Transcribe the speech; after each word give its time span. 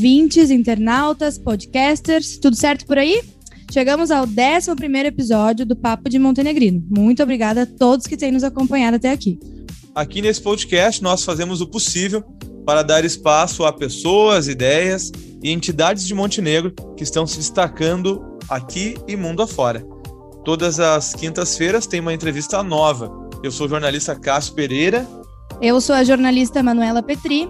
ouvintes, 0.00 0.50
internautas, 0.50 1.36
podcasters, 1.36 2.38
tudo 2.38 2.56
certo 2.56 2.86
por 2.86 2.96
aí? 2.96 3.22
Chegamos 3.70 4.10
ao 4.10 4.24
11 4.24 5.06
episódio 5.06 5.66
do 5.66 5.76
Papo 5.76 6.08
de 6.08 6.18
Montenegrino. 6.18 6.82
Muito 6.88 7.22
obrigada 7.22 7.64
a 7.64 7.66
todos 7.66 8.06
que 8.06 8.16
têm 8.16 8.32
nos 8.32 8.42
acompanhado 8.42 8.96
até 8.96 9.10
aqui. 9.10 9.38
Aqui 9.94 10.22
nesse 10.22 10.40
podcast, 10.40 11.02
nós 11.02 11.22
fazemos 11.22 11.60
o 11.60 11.66
possível 11.66 12.22
para 12.64 12.82
dar 12.82 13.04
espaço 13.04 13.62
a 13.66 13.74
pessoas, 13.74 14.48
ideias 14.48 15.12
e 15.42 15.50
entidades 15.50 16.06
de 16.06 16.14
Montenegro 16.14 16.72
que 16.96 17.04
estão 17.04 17.26
se 17.26 17.36
destacando 17.36 18.38
aqui 18.48 18.94
e 19.06 19.14
mundo 19.16 19.42
afora. 19.42 19.86
Todas 20.46 20.80
as 20.80 21.12
quintas-feiras 21.12 21.86
tem 21.86 22.00
uma 22.00 22.14
entrevista 22.14 22.62
nova. 22.62 23.12
Eu 23.42 23.52
sou 23.52 23.66
o 23.66 23.68
jornalista 23.68 24.18
Cássio 24.18 24.54
Pereira. 24.54 25.06
Eu 25.60 25.78
sou 25.78 25.94
a 25.94 26.02
jornalista 26.02 26.62
Manuela 26.62 27.02
Petri. 27.02 27.46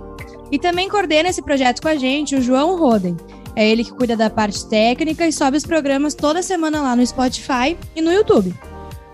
E 0.51 0.59
também 0.59 0.89
coordena 0.89 1.29
esse 1.29 1.43
projeto 1.43 1.81
com 1.81 1.89
a 1.89 1.97
gente 1.97 2.35
o 2.35 2.43
João 2.43 2.79
Roden. 2.79 3.17
É 3.55 3.69
ele 3.69 3.85
que 3.85 3.93
cuida 3.93 4.17
da 4.17 4.31
parte 4.31 4.69
técnica 4.69 5.27
e 5.27 5.33
sobe 5.33 5.57
os 5.57 5.65
programas 5.65 6.15
toda 6.15 6.43
semana 6.43 6.83
lá 6.83 6.97
no 6.97 7.07
Spotify 7.07 7.77
e 7.95 8.01
no 8.01 8.13
YouTube. 8.13 8.55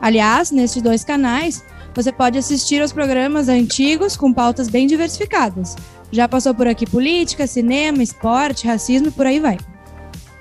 Aliás, 0.00 0.50
nesses 0.50 0.82
dois 0.82 1.04
canais, 1.04 1.64
você 1.94 2.12
pode 2.12 2.38
assistir 2.38 2.82
aos 2.82 2.92
programas 2.92 3.48
antigos 3.48 4.16
com 4.16 4.32
pautas 4.32 4.68
bem 4.68 4.86
diversificadas. 4.86 5.76
Já 6.12 6.28
passou 6.28 6.54
por 6.54 6.66
aqui 6.66 6.86
política, 6.86 7.46
cinema, 7.46 8.02
esporte, 8.02 8.66
racismo 8.66 9.08
e 9.08 9.10
por 9.10 9.26
aí 9.26 9.40
vai. 9.40 9.58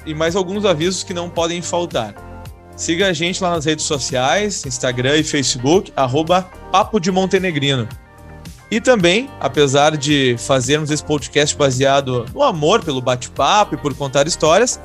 E 0.05 0.13
mais 0.13 0.35
alguns 0.35 0.65
avisos 0.65 1.03
que 1.03 1.13
não 1.13 1.29
podem 1.29 1.61
faltar. 1.61 2.13
Siga 2.75 3.07
a 3.07 3.13
gente 3.13 3.41
lá 3.41 3.51
nas 3.51 3.65
redes 3.65 3.85
sociais, 3.85 4.65
Instagram 4.65 5.17
e 5.17 5.23
Facebook, 5.23 5.91
arroba 5.95 6.43
Papo 6.71 6.99
de 6.99 7.09
Montenegrino. 7.09 7.87
E 8.71 8.81
também, 8.81 9.29
apesar 9.39 9.95
de 9.95 10.35
fazermos 10.39 10.89
esse 10.89 11.03
podcast 11.03 11.55
baseado 11.55 12.25
no 12.33 12.41
amor 12.41 12.83
pelo 12.83 13.01
bate-papo 13.01 13.75
e 13.75 13.77
por 13.77 13.93
contar 13.95 14.27
histórias, 14.27 14.79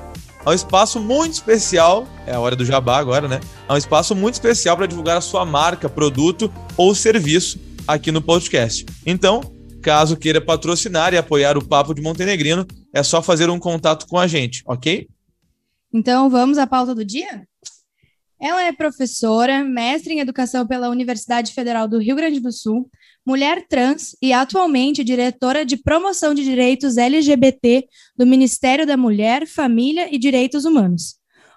há 0.45 0.51
um 0.51 0.55
espaço 0.55 1.01
muito 1.01 1.33
especial, 1.33 2.07
é 2.27 2.35
a 2.35 2.41
hora 2.41 2.55
do 2.55 2.65
jabá 2.65 2.99
agora, 2.99 3.27
né? 3.27 3.41
Há 3.67 3.75
um 3.75 3.79
espaço 3.79 4.15
muito 4.15 4.35
especial 4.35 4.77
para 4.77 4.87
divulgar 4.87 5.17
a 5.17 5.23
sua 5.23 5.47
marca, 5.47 5.89
produto 5.89 6.53
ou 6.77 6.95
serviço 6.95 7.59
aqui 7.89 8.13
no 8.13 8.21
podcast. 8.21 8.85
Então, 9.07 9.41
caso 9.83 10.17
queira 10.17 10.41
patrocinar 10.41 11.15
e 11.15 11.17
apoiar 11.17 11.57
o 11.57 11.65
Papo 11.65 11.95
de 11.95 12.03
Montenegrino, 12.03 12.67
é 12.93 13.03
só 13.03 13.23
fazer 13.23 13.49
um 13.49 13.59
contato 13.59 14.07
com 14.07 14.19
a 14.19 14.27
gente, 14.27 14.63
ok? 14.67 15.09
Então, 15.93 16.29
vamos 16.29 16.59
à 16.59 16.67
pauta 16.67 16.95
do 16.95 17.05
dia? 17.05 17.45
Ela 18.41 18.63
é 18.63 18.73
professora, 18.73 19.65
mestre 19.65 20.15
em 20.15 20.21
educação 20.21 20.67
pela 20.67 20.89
Universidade 20.89 21.53
Federal 21.53 21.89
do 21.89 21.99
Rio 21.99 22.17
Grande 22.17 22.41
do 22.41 22.53
Sul, 22.53 22.89
mulher 23.31 23.65
trans 23.69 24.17
e 24.21 24.33
atualmente 24.33 25.05
diretora 25.05 25.65
de 25.65 25.77
promoção 25.77 26.35
de 26.35 26.43
direitos 26.43 26.97
LGBT 26.97 27.85
do 28.17 28.27
Ministério 28.27 28.85
da 28.85 28.97
Mulher, 28.97 29.47
Família 29.47 30.13
e 30.13 30.19
Direitos 30.19 30.65
Humanos. 30.65 31.15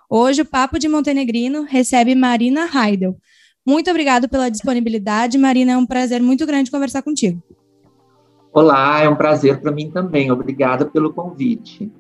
Hoje, 0.08 0.44
o 0.44 0.46
Papo 0.46 0.78
de 0.78 0.88
Montenegrino 0.88 1.64
recebe 1.64 2.14
Marina 2.14 2.70
Heidel. 2.72 3.18
Muito 3.66 3.90
obrigado 3.90 4.30
pela 4.30 4.50
disponibilidade, 4.50 5.36
Marina. 5.36 5.72
É 5.72 5.78
um 5.78 5.86
prazer 5.86 6.22
muito 6.22 6.46
grande 6.46 6.70
conversar 6.70 7.02
contigo. 7.02 7.42
Olá, 8.54 9.02
é 9.02 9.10
um 9.10 9.16
prazer 9.16 9.60
para 9.60 9.72
mim 9.72 9.90
também. 9.90 10.30
Obrigada 10.30 10.86
pelo 10.86 11.12
convite. 11.12 11.92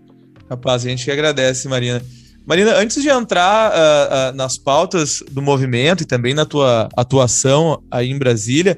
Rapaz, 0.48 0.86
a 0.86 0.90
gente 0.90 1.04
que 1.04 1.10
agradece, 1.10 1.68
Marina. 1.68 2.00
Marina, 2.46 2.76
antes 2.76 3.02
de 3.02 3.10
entrar 3.10 3.72
uh, 3.72 4.34
uh, 4.34 4.38
nas 4.38 4.56
pautas 4.56 5.24
do 5.32 5.42
movimento 5.42 6.04
e 6.04 6.06
também 6.06 6.36
na 6.36 6.46
tua 6.46 6.90
atuação 6.96 7.82
aí 7.90 8.12
em 8.12 8.20
Brasília, 8.20 8.78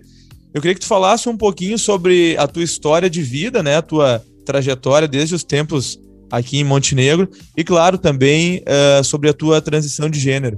eu 0.56 0.62
queria 0.62 0.74
que 0.74 0.80
tu 0.80 0.88
falasse 0.88 1.28
um 1.28 1.36
pouquinho 1.36 1.78
sobre 1.78 2.38
a 2.38 2.48
tua 2.48 2.64
história 2.64 3.10
de 3.10 3.22
vida, 3.22 3.62
né? 3.62 3.76
A 3.76 3.82
tua 3.82 4.24
trajetória 4.46 5.06
desde 5.06 5.36
os 5.36 5.44
tempos 5.44 6.00
aqui 6.32 6.58
em 6.58 6.64
Montenegro 6.64 7.28
e, 7.58 7.64
claro, 7.64 7.98
também 7.98 8.64
uh, 8.64 9.04
sobre 9.04 9.30
a 9.30 9.34
tua 9.34 9.62
transição 9.62 10.10
de 10.10 10.18
gênero. 10.18 10.58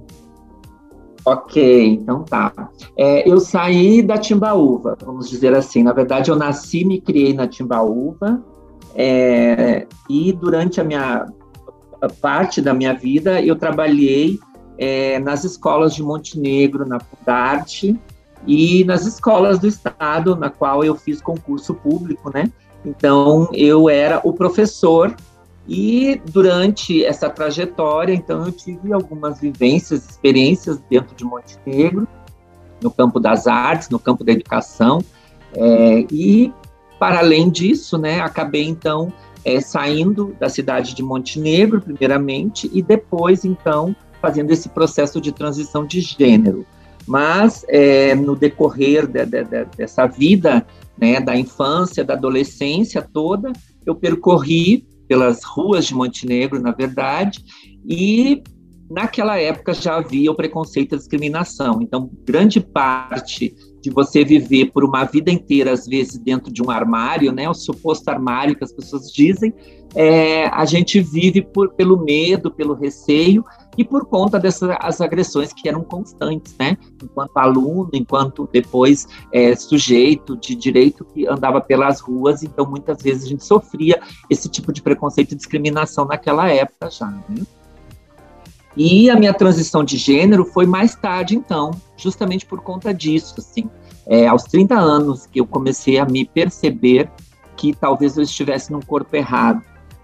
Ok, 1.26 1.84
então 1.84 2.24
tá. 2.24 2.54
É, 2.96 3.28
eu 3.28 3.40
saí 3.40 4.04
da 4.04 4.20
Timbaúva, 4.20 4.96
vamos 5.04 5.32
dizer 5.32 5.56
assim. 5.56 5.82
Na 5.82 5.94
verdade, 5.94 6.30
eu 6.30 6.36
nasci 6.36 6.82
e 6.82 6.86
me 6.86 7.02
criei 7.02 7.34
na 7.34 7.48
Timbaúva. 7.48 8.40
É, 8.94 9.88
e 10.08 10.32
durante 10.32 10.80
a 10.80 10.84
minha 10.84 11.26
parte 12.22 12.62
da 12.62 12.72
minha 12.72 12.94
vida, 12.94 13.42
eu 13.42 13.56
trabalhei 13.56 14.40
é, 14.78 15.18
nas 15.18 15.44
escolas 15.44 15.96
de 15.96 16.04
Montenegro, 16.04 16.88
na 16.88 17.00
Fundarte, 17.00 18.00
e 18.46 18.84
nas 18.86 19.06
escolas 19.06 19.60
do 19.60 19.68
estado, 19.68 20.36
na 20.36 20.50
qual 20.50 20.84
eu 20.84 20.96
fiz 20.96 21.22
concurso 21.22 21.74
público, 21.74 22.32
né? 22.34 22.52
Então, 22.86 23.50
eu 23.54 23.90
era 23.90 24.22
o 24.24 24.34
professor 24.34 25.16
e 25.68 26.22
durante 26.32 27.04
essa 27.04 27.30
trajetória, 27.30 28.14
então, 28.14 28.46
eu 28.46 28.52
tive 28.52 28.94
algumas 28.94 29.40
vivências, 29.40 30.10
experiências 30.10 30.80
dentro 30.90 31.14
de 31.16 31.26
Montenegro, 31.26 32.08
no 32.82 32.90
campo 32.90 33.20
das 33.20 33.48
artes, 33.48 33.90
no 33.90 34.00
campo 34.00 34.24
da 34.24 34.32
educação, 34.32 35.04
é, 35.54 36.06
e 36.12 36.54
para 37.00 37.20
além 37.20 37.50
disso, 37.50 37.98
né, 37.98 38.22
acabei 38.22 38.66
então 38.66 39.12
é, 39.44 39.60
saindo 39.60 40.36
da 40.40 40.50
cidade 40.50 40.96
de 40.96 41.04
Montenegro, 41.04 41.82
primeiramente, 41.82 42.70
e 42.74 42.82
depois, 42.82 43.44
então, 43.44 43.96
fazendo 44.22 44.52
esse 44.52 44.70
processo 44.70 45.20
de 45.20 45.32
transição 45.32 45.86
de 45.86 46.02
gênero. 46.02 46.66
Mas, 47.08 47.66
é, 47.70 48.14
no 48.14 48.36
decorrer 48.36 49.08
de, 49.08 49.26
de, 49.26 49.44
de, 49.46 49.66
dessa 49.78 50.06
vida, 50.06 50.66
né, 50.98 51.22
da 51.22 51.38
infância, 51.38 52.04
da 52.04 52.14
adolescência 52.14 53.02
toda, 53.02 53.54
eu 53.86 53.96
percorri 53.96 54.86
pelas 55.08 55.44
ruas 55.44 55.86
de 55.86 55.96
Montenegro, 55.96 56.62
na 56.62 56.72
verdade, 56.72 57.44
e 57.88 58.44
naquela 58.90 59.38
época 59.40 59.74
já 59.74 59.98
havia 59.98 60.32
o 60.32 60.36
preconceito 60.36 60.92
e 60.92 60.96
a 60.96 60.98
discriminação. 60.98 61.82
Então, 61.82 62.10
grande 62.26 62.60
parte 62.60 63.56
de 63.82 63.90
você 63.90 64.24
viver 64.24 64.72
por 64.72 64.84
uma 64.84 65.06
vida 65.06 65.32
inteira, 65.32 65.72
às 65.72 65.86
vezes, 65.86 66.18
dentro 66.18 66.52
de 66.52 66.62
um 66.62 66.70
armário, 66.70 67.32
né, 67.32 67.50
o 67.50 67.54
suposto 67.54 68.10
armário 68.10 68.56
que 68.56 68.64
as 68.64 68.72
pessoas 68.74 69.12
dizem, 69.12 69.54
é, 69.96 70.48
a 70.48 70.66
gente 70.66 71.00
vive 71.00 71.42
por, 71.42 71.74
pelo 71.74 72.04
medo, 72.04 72.52
pelo 72.52 72.74
receio 72.74 73.44
e 73.78 73.84
por 73.84 74.06
conta 74.06 74.40
dessas 74.40 75.02
agressões 75.02 75.54
que 75.54 75.70
eram 75.70 75.84
constantes, 75.84 76.56
né, 76.58 76.78
enquanto 77.02 77.38
aluno, 77.38 77.90
enquanto 77.94 78.50
depois 78.52 79.08
é, 79.32 79.56
sujeito 79.56 80.36
de 80.36 80.56
direito 80.56 81.06
que 81.06 81.28
andava 81.28 81.62
pelas 81.62 82.00
ruas, 82.00 82.44
então 82.44 82.66
muitas 82.70 83.02
vezes 83.02 83.26
a 83.26 83.28
gente 83.28 83.46
sofria 83.46 84.02
esse 84.30 84.50
tipo 84.50 84.74
de 84.74 84.82
preconceito 84.82 85.34
e 85.34 85.36
discriminação 85.36 86.06
naquela 86.06 86.50
época 86.50 86.90
já, 86.90 87.08
né? 87.08 87.46
E 88.80 89.10
a 89.10 89.16
minha 89.16 89.34
transição 89.34 89.84
de 89.84 89.98
gênero 89.98 90.46
foi 90.46 90.68
mais 90.68 90.94
tarde, 90.94 91.36
então, 91.36 91.72
justamente 91.98 92.46
por 92.46 92.62
conta 92.62 92.94
disso, 92.94 93.34
assim. 93.40 93.68
É, 94.06 94.28
aos 94.28 94.44
30 94.44 94.76
anos 94.76 95.26
que 95.26 95.42
eu 95.42 95.48
comecei 95.48 95.98
a 95.98 96.06
me 96.06 96.26
perceber 96.26 97.10
que 97.58 97.74
talvez 97.74 98.16
eu 98.16 98.24
estivesse 98.24 98.72
num 98.72 98.80
corpo 98.80 99.16
errado. 99.16 99.64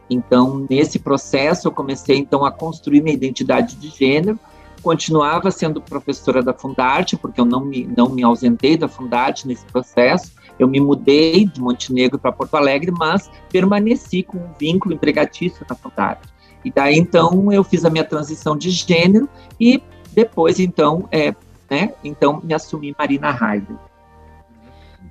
Então, 0.09 0.65
nesse 0.69 0.99
processo, 0.99 1.67
eu 1.67 1.71
comecei, 1.71 2.17
então, 2.17 2.45
a 2.45 2.51
construir 2.51 3.01
minha 3.01 3.15
identidade 3.15 3.75
de 3.75 3.89
gênero, 3.89 4.39
continuava 4.81 5.49
sendo 5.49 5.81
professora 5.81 6.43
da 6.43 6.53
Fundarte, 6.53 7.15
porque 7.15 7.39
eu 7.39 7.45
não 7.45 7.61
me, 7.63 7.85
não 7.85 8.09
me 8.09 8.23
ausentei 8.23 8.75
da 8.75 8.87
Fundarte 8.87 9.47
nesse 9.47 9.65
processo, 9.65 10.33
eu 10.59 10.67
me 10.67 10.79
mudei 10.79 11.45
de 11.45 11.61
Montenegro 11.61 12.19
para 12.19 12.31
Porto 12.31 12.55
Alegre, 12.55 12.91
mas 12.91 13.31
permaneci 13.49 14.23
com 14.23 14.37
um 14.37 14.53
vínculo 14.59 14.93
empregatício 14.93 15.65
na 15.67 15.75
Fundarte. 15.75 16.27
E 16.63 16.71
daí, 16.71 16.97
então, 16.97 17.51
eu 17.51 17.63
fiz 17.63 17.83
a 17.85 17.89
minha 17.89 18.03
transição 18.03 18.57
de 18.57 18.69
gênero 18.69 19.27
e 19.59 19.81
depois, 20.11 20.59
então, 20.59 21.07
é, 21.11 21.33
né, 21.69 21.93
então 22.03 22.39
me 22.43 22.53
assumi 22.53 22.95
Marina 22.97 23.29
Heidel. 23.29 23.79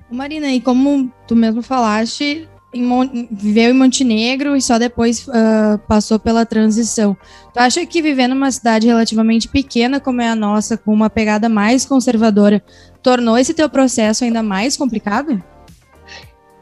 Marina, 0.09 0.47
e 0.47 0.61
como 0.61 1.11
tu 1.27 1.35
mesmo 1.35 1.61
falaste, 1.61 2.47
em 2.73 3.27
viveu 3.31 3.69
em 3.69 3.73
Montenegro 3.73 4.55
e 4.55 4.61
só 4.61 4.77
depois 4.77 5.27
uh, 5.27 5.77
passou 5.87 6.17
pela 6.17 6.45
transição. 6.45 7.15
Tu 7.53 7.59
acha 7.59 7.85
que 7.85 8.01
viver 8.01 8.27
numa 8.27 8.51
cidade 8.51 8.87
relativamente 8.87 9.47
pequena 9.47 9.99
como 9.99 10.21
é 10.21 10.29
a 10.29 10.35
nossa, 10.35 10.77
com 10.77 10.93
uma 10.93 11.09
pegada 11.09 11.47
mais 11.47 11.85
conservadora, 11.85 12.63
tornou 13.01 13.37
esse 13.37 13.53
teu 13.53 13.69
processo 13.69 14.23
ainda 14.23 14.41
mais 14.41 14.75
complicado? 14.75 15.41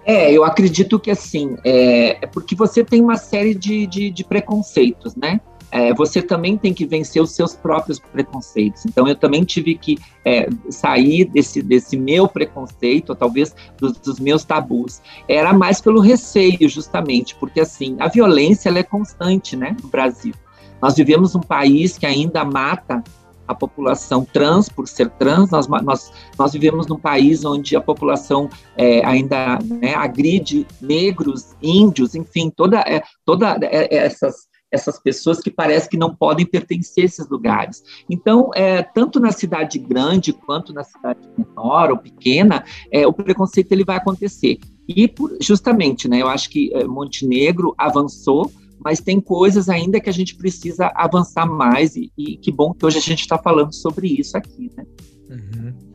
É, 0.06 0.32
eu 0.32 0.44
acredito 0.44 1.00
que 1.00 1.12
assim, 1.12 1.56
é, 1.64 2.18
é 2.24 2.28
porque 2.28 2.56
você 2.56 2.84
tem 2.84 3.02
uma 3.02 3.18
série 3.18 3.54
de, 3.54 3.86
de, 3.86 4.10
de 4.10 4.24
preconceitos, 4.24 5.16
né? 5.16 5.40
É, 5.72 5.94
você 5.94 6.22
também 6.22 6.58
tem 6.58 6.74
que 6.74 6.86
vencer 6.86 7.22
os 7.22 7.32
seus 7.32 7.56
próprios 7.56 8.00
preconceitos. 8.00 8.86
Então, 8.86 9.08
eu 9.08 9.16
também 9.16 9.44
tive 9.44 9.76
que 9.76 9.98
é, 10.26 10.50
sair 10.70 11.26
desse, 11.26 11.62
desse 11.62 11.96
meu 11.96 12.28
preconceito, 12.28 13.12
ou 13.12 13.16
talvez 13.16 13.56
dos, 13.78 13.94
dos, 13.94 14.20
meus 14.20 14.44
tabus. 14.44 15.02
Era 15.28 15.54
mais 15.54 15.80
pelo 15.80 16.02
receio, 16.02 16.68
justamente, 16.68 17.36
porque 17.36 17.62
assim, 17.62 17.96
a 18.00 18.08
violência 18.08 18.70
ela 18.70 18.80
é 18.80 18.84
constante, 18.84 19.56
né, 19.56 19.76
no 19.82 19.88
Brasil. 19.88 20.34
Nós 20.82 20.96
vivemos 20.96 21.36
um 21.36 21.42
país 21.42 21.98
que 21.98 22.06
ainda 22.06 22.44
mata 22.44 23.04
a 23.48 23.56
população 23.56 24.26
trans, 24.26 24.70
por 24.70 24.88
ser 24.88 25.10
trans, 25.12 25.52
nós, 25.52 25.68
nós, 25.68 26.12
nós 26.38 26.54
vivemos 26.54 26.88
num 26.88 26.98
país 26.98 27.44
onde 27.46 27.76
a 27.76 27.82
população 27.82 28.50
é, 28.78 29.06
ainda 29.06 29.60
né, 29.64 29.94
agride 29.94 30.66
negros, 30.82 31.56
índios, 31.62 32.16
enfim, 32.16 32.50
toda, 32.50 32.80
é, 32.80 33.04
toda 33.26 33.58
é, 33.62 33.94
essas 33.96 34.51
essas 34.72 34.98
pessoas 35.00 35.40
que 35.40 35.52
parece 35.52 35.90
que 35.90 35.98
não 35.98 36.16
podem 36.16 36.46
pertencer 36.46 37.04
a 37.04 37.06
esses 37.06 37.30
lugares. 37.30 37.84
Então, 38.10 38.50
é, 38.56 38.82
tanto 38.82 39.20
na 39.20 39.32
cidade 39.32 39.78
grande 39.78 40.32
quanto 40.32 40.74
na 40.74 40.84
cidade 40.84 41.20
menor 41.38 41.92
ou 41.92 41.98
pequena, 41.98 42.64
é, 42.92 43.06
o 43.06 43.14
preconceito 43.14 43.72
ele 43.72 43.84
vai 43.84 43.98
acontecer. 43.98 44.60
E 44.88 45.08
por, 45.08 45.38
justamente, 45.42 46.08
né, 46.08 46.22
eu 46.22 46.28
acho 46.28 46.50
que 46.50 46.74
é, 46.74 46.86
Montenegro 46.86 47.74
avançou, 47.78 48.52
mas 48.84 49.00
tem 49.00 49.20
coisas 49.20 49.70
ainda 49.70 50.00
que 50.00 50.10
a 50.10 50.14
gente 50.14 50.36
precisa 50.36 50.92
avançar 50.96 51.46
mais 51.46 51.96
e, 51.96 52.12
e 52.18 52.38
que 52.38 52.52
bom 52.52 52.74
que 52.74 52.86
hoje 52.86 52.98
a 52.98 53.02
gente 53.02 53.22
está 53.22 53.38
falando 53.38 53.74
sobre 53.74 54.08
isso 54.08 54.36
aqui, 54.36 54.72
né? 54.76 54.86
Uhum. 55.30 55.91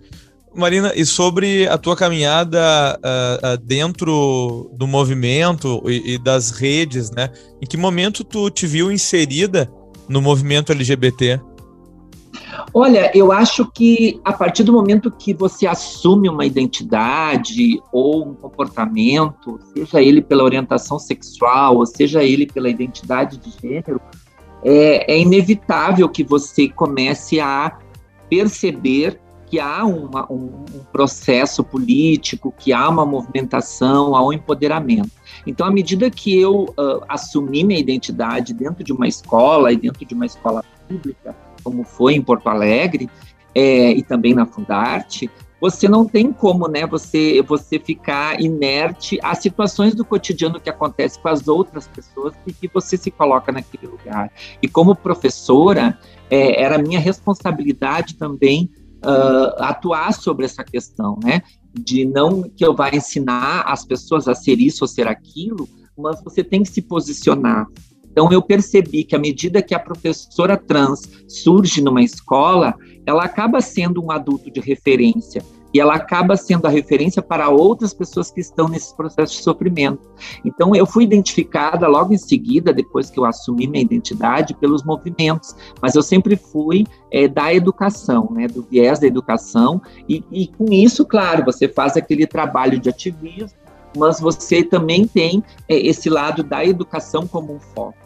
Marina, 0.56 0.92
e 0.94 1.04
sobre 1.04 1.68
a 1.68 1.76
tua 1.76 1.96
caminhada 1.96 2.98
uh, 2.98 3.54
uh, 3.54 3.58
dentro 3.58 4.70
do 4.74 4.86
movimento 4.86 5.82
e, 5.86 6.14
e, 6.14 6.18
das 6.18 6.50
redes, 6.50 7.10
né? 7.10 7.30
Em 7.60 7.66
que 7.66 7.76
momento 7.76 8.24
tu 8.24 8.50
te 8.50 8.66
viu 8.66 8.90
inserida 8.90 9.70
no 10.08 10.22
movimento 10.22 10.72
LGBT? 10.72 11.40
Olha, 12.72 13.10
eu 13.14 13.32
acho 13.32 13.70
que 13.72 14.20
a 14.24 14.32
partir 14.32 14.62
do 14.62 14.72
momento 14.72 15.10
que 15.10 15.32
você 15.32 15.66
assume 15.66 16.28
uma 16.28 16.44
identidade 16.44 17.80
ou 17.92 18.28
um 18.28 18.34
comportamento, 18.34 19.58
seja 19.74 20.02
ele 20.02 20.20
pela 20.20 20.44
orientação 20.44 20.98
sexual, 20.98 21.76
ou 21.76 21.86
seja 21.86 22.22
ele 22.22 22.46
pela 22.46 22.68
identidade 22.68 23.38
de 23.38 23.50
gênero, 23.60 24.00
é, 24.64 25.12
é 25.12 25.18
inevitável 25.18 26.08
que 26.08 26.24
você 26.24 26.68
comece 26.68 27.40
a 27.40 27.78
perceber 28.28 29.20
que 29.46 29.60
há 29.60 29.84
uma, 29.84 30.30
um, 30.30 30.64
um, 30.74 30.84
processo 30.92 31.62
político, 31.62 32.52
que 32.58 32.72
há 32.72 32.88
uma 32.88 33.06
movimentação, 33.06 34.14
há 34.14 34.26
um 34.26 34.32
empoderamento. 34.32 35.10
Então, 35.46 35.66
à 35.66 35.70
medida 35.70 36.10
que 36.10 36.38
eu 36.38 36.64
uh, 36.64 37.04
assumi 37.08 37.62
minha 37.62 37.78
identidade 37.78 38.52
dentro 38.52 38.82
de 38.82 38.92
uma 38.92 39.06
escola 39.06 39.72
e 39.72 39.76
dentro 39.76 40.04
de 40.04 40.14
uma 40.14 40.26
escola 40.26 40.64
pública, 40.88 41.34
como 41.62 41.84
foi 41.84 42.14
em 42.14 42.22
Porto 42.22 42.48
Alegre 42.48 43.08
é, 43.54 43.90
e 43.92 44.02
também 44.02 44.34
na 44.34 44.46
Fundarte, 44.46 45.30
você 45.60 45.88
não 45.88 46.04
tem 46.04 46.32
como, 46.32 46.68
né, 46.68 46.86
você, 46.86 47.42
você 47.42 47.78
ficar 47.78 48.40
inerte 48.40 49.18
às 49.22 49.38
situações 49.38 49.94
do 49.94 50.04
cotidiano 50.04 50.60
que 50.60 50.68
acontecem 50.68 51.20
com 51.20 51.28
as 51.28 51.48
outras 51.48 51.88
pessoas 51.88 52.34
e 52.46 52.52
que 52.52 52.68
você 52.68 52.96
se 52.96 53.10
coloca 53.10 53.50
naquele 53.50 53.86
lugar. 53.86 54.30
E 54.60 54.68
como 54.68 54.94
professora, 54.94 55.98
é, 56.30 56.62
era 56.62 56.78
minha 56.78 57.00
responsabilidade 57.00 58.16
também 58.16 58.70
uh, 59.04 59.62
atuar 59.62 60.12
sobre 60.12 60.44
essa 60.44 60.64
questão, 60.64 61.18
né? 61.22 61.42
De 61.72 62.04
não 62.04 62.42
que 62.42 62.64
eu 62.64 62.74
vá 62.74 62.90
ensinar 62.90 63.62
as 63.66 63.84
pessoas 63.84 64.28
a 64.28 64.34
ser 64.34 64.58
isso 64.60 64.84
ou 64.84 64.88
ser 64.88 65.06
aquilo, 65.06 65.68
mas 65.96 66.22
você 66.22 66.42
tem 66.42 66.62
que 66.62 66.70
se 66.70 66.82
posicionar. 66.82 67.66
Então 68.10 68.32
eu 68.32 68.40
percebi 68.40 69.04
que 69.04 69.14
à 69.14 69.18
medida 69.18 69.62
que 69.62 69.74
a 69.74 69.78
professora 69.78 70.56
trans 70.56 71.02
surge 71.28 71.82
numa 71.82 72.02
escola, 72.02 72.74
ela 73.04 73.24
acaba 73.24 73.60
sendo 73.60 74.02
um 74.02 74.10
adulto 74.10 74.50
de 74.50 74.60
referência 74.60 75.42
e 75.72 75.80
ela 75.80 75.94
acaba 75.94 76.36
sendo 76.36 76.66
a 76.66 76.70
referência 76.70 77.20
para 77.20 77.48
outras 77.48 77.92
pessoas 77.92 78.30
que 78.30 78.40
estão 78.40 78.68
nesse 78.68 78.96
processo 78.96 79.34
de 79.34 79.42
sofrimento. 79.42 80.00
Então, 80.44 80.74
eu 80.74 80.86
fui 80.86 81.04
identificada 81.04 81.86
logo 81.86 82.12
em 82.14 82.18
seguida, 82.18 82.72
depois 82.72 83.10
que 83.10 83.18
eu 83.18 83.24
assumi 83.24 83.66
minha 83.66 83.82
identidade, 83.82 84.54
pelos 84.54 84.84
movimentos, 84.84 85.54
mas 85.82 85.94
eu 85.94 86.02
sempre 86.02 86.36
fui 86.36 86.86
é, 87.10 87.28
da 87.28 87.52
educação, 87.52 88.28
né, 88.30 88.46
do 88.46 88.62
viés 88.62 88.98
da 88.98 89.06
educação, 89.06 89.80
e, 90.08 90.24
e 90.30 90.46
com 90.46 90.72
isso, 90.72 91.04
claro, 91.04 91.44
você 91.44 91.68
faz 91.68 91.96
aquele 91.96 92.26
trabalho 92.26 92.78
de 92.78 92.88
ativismo, 92.88 93.50
mas 93.96 94.20
você 94.20 94.62
também 94.62 95.06
tem 95.06 95.42
é, 95.68 95.76
esse 95.76 96.08
lado 96.08 96.42
da 96.42 96.64
educação 96.64 97.26
como 97.26 97.54
um 97.54 97.60
foco. 97.60 97.96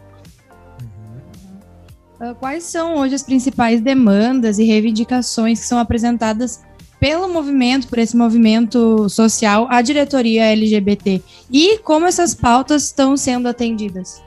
Uhum. 2.21 2.35
Quais 2.35 2.65
são 2.65 2.97
hoje 2.97 3.15
as 3.15 3.23
principais 3.23 3.81
demandas 3.81 4.59
e 4.59 4.65
reivindicações 4.65 5.61
que 5.61 5.67
são 5.67 5.79
apresentadas 5.79 6.63
pelo 7.01 7.27
movimento, 7.29 7.89
por 7.89 7.99
esse 7.99 8.15
movimento 8.15 9.09
social, 9.09 9.67
a 9.71 9.81
diretoria 9.81 10.53
LGBT 10.53 11.23
e 11.51 11.79
como 11.79 12.07
essas 12.07 12.35
pautas 12.35 12.85
estão 12.85 13.17
sendo 13.17 13.49
atendidas? 13.49 14.23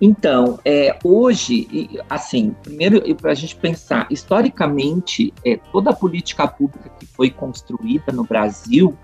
Então, 0.00 0.58
é, 0.64 0.98
hoje, 1.04 1.88
assim, 2.10 2.54
primeiro 2.62 3.02
para 3.14 3.30
a 3.30 3.34
gente 3.34 3.54
pensar, 3.54 4.08
historicamente, 4.10 5.32
é, 5.44 5.56
toda 5.72 5.90
a 5.90 5.94
política 5.94 6.46
pública 6.48 6.90
que 6.98 7.06
foi 7.06 7.30
construída 7.30 8.12
no 8.12 8.24
Brasil 8.24 8.96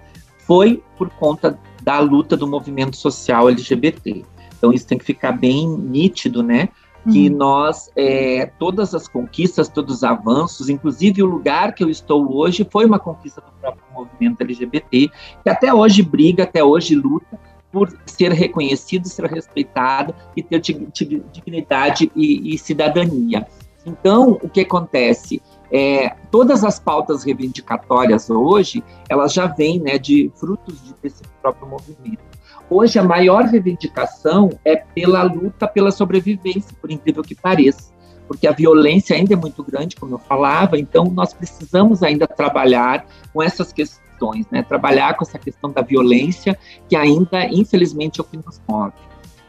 foi 0.46 0.82
por 0.98 1.08
conta 1.10 1.58
da 1.82 2.00
luta 2.00 2.36
do 2.36 2.46
movimento 2.46 2.96
social 2.96 3.48
LGBT. 3.48 4.24
Então, 4.58 4.72
isso 4.72 4.86
tem 4.86 4.98
que 4.98 5.04
ficar 5.04 5.32
bem 5.32 5.68
nítido, 5.68 6.42
né? 6.42 6.68
Que 7.08 7.28
uhum. 7.28 7.36
nós, 7.36 7.90
é, 7.96 8.46
todas 8.58 8.94
as 8.94 9.08
conquistas, 9.08 9.68
todos 9.68 9.96
os 9.96 10.04
avanços, 10.04 10.68
inclusive 10.68 11.22
o 11.22 11.26
lugar 11.26 11.74
que 11.74 11.82
eu 11.82 11.88
estou 11.88 12.36
hoje, 12.36 12.66
foi 12.70 12.84
uma 12.84 12.98
conquista 12.98 13.40
do 13.40 13.50
próprio 13.60 13.84
movimento 13.92 14.42
LGBT, 14.42 15.10
que 15.42 15.48
até 15.48 15.72
hoje 15.72 16.02
briga, 16.02 16.42
até 16.42 16.62
hoje 16.62 16.94
luta 16.94 17.38
por 17.72 17.96
ser 18.04 18.32
reconhecido, 18.32 19.06
ser 19.06 19.26
respeitado 19.26 20.14
e 20.36 20.42
ter 20.42 20.60
dignidade 20.60 22.10
e, 22.16 22.54
e 22.54 22.58
cidadania. 22.58 23.46
Então, 23.86 24.38
o 24.42 24.48
que 24.48 24.60
acontece? 24.60 25.40
É, 25.72 26.16
todas 26.30 26.64
as 26.64 26.80
pautas 26.80 27.22
reivindicatórias 27.22 28.28
hoje, 28.28 28.82
elas 29.08 29.32
já 29.32 29.46
vêm 29.46 29.78
né, 29.78 29.98
de 29.98 30.30
frutos 30.34 30.94
desse 31.00 31.22
próprio 31.40 31.68
movimento. 31.68 32.22
Hoje, 32.70 33.00
a 33.00 33.02
maior 33.02 33.46
reivindicação 33.46 34.48
é 34.64 34.76
pela 34.76 35.24
luta 35.24 35.66
pela 35.66 35.90
sobrevivência, 35.90 36.76
por 36.80 36.88
incrível 36.88 37.24
que 37.24 37.34
pareça, 37.34 37.92
porque 38.28 38.46
a 38.46 38.52
violência 38.52 39.16
ainda 39.16 39.34
é 39.34 39.36
muito 39.36 39.64
grande, 39.64 39.96
como 39.96 40.14
eu 40.14 40.18
falava, 40.20 40.78
então 40.78 41.06
nós 41.06 41.34
precisamos 41.34 42.00
ainda 42.00 42.28
trabalhar 42.28 43.04
com 43.32 43.42
essas 43.42 43.72
questões, 43.72 44.46
né? 44.52 44.62
trabalhar 44.62 45.16
com 45.16 45.24
essa 45.24 45.36
questão 45.36 45.72
da 45.72 45.82
violência, 45.82 46.56
que 46.88 46.94
ainda, 46.94 47.44
infelizmente, 47.46 48.20
é 48.20 48.22
o 48.22 48.24
que 48.24 48.36
nos 48.36 48.62
move. 48.68 48.92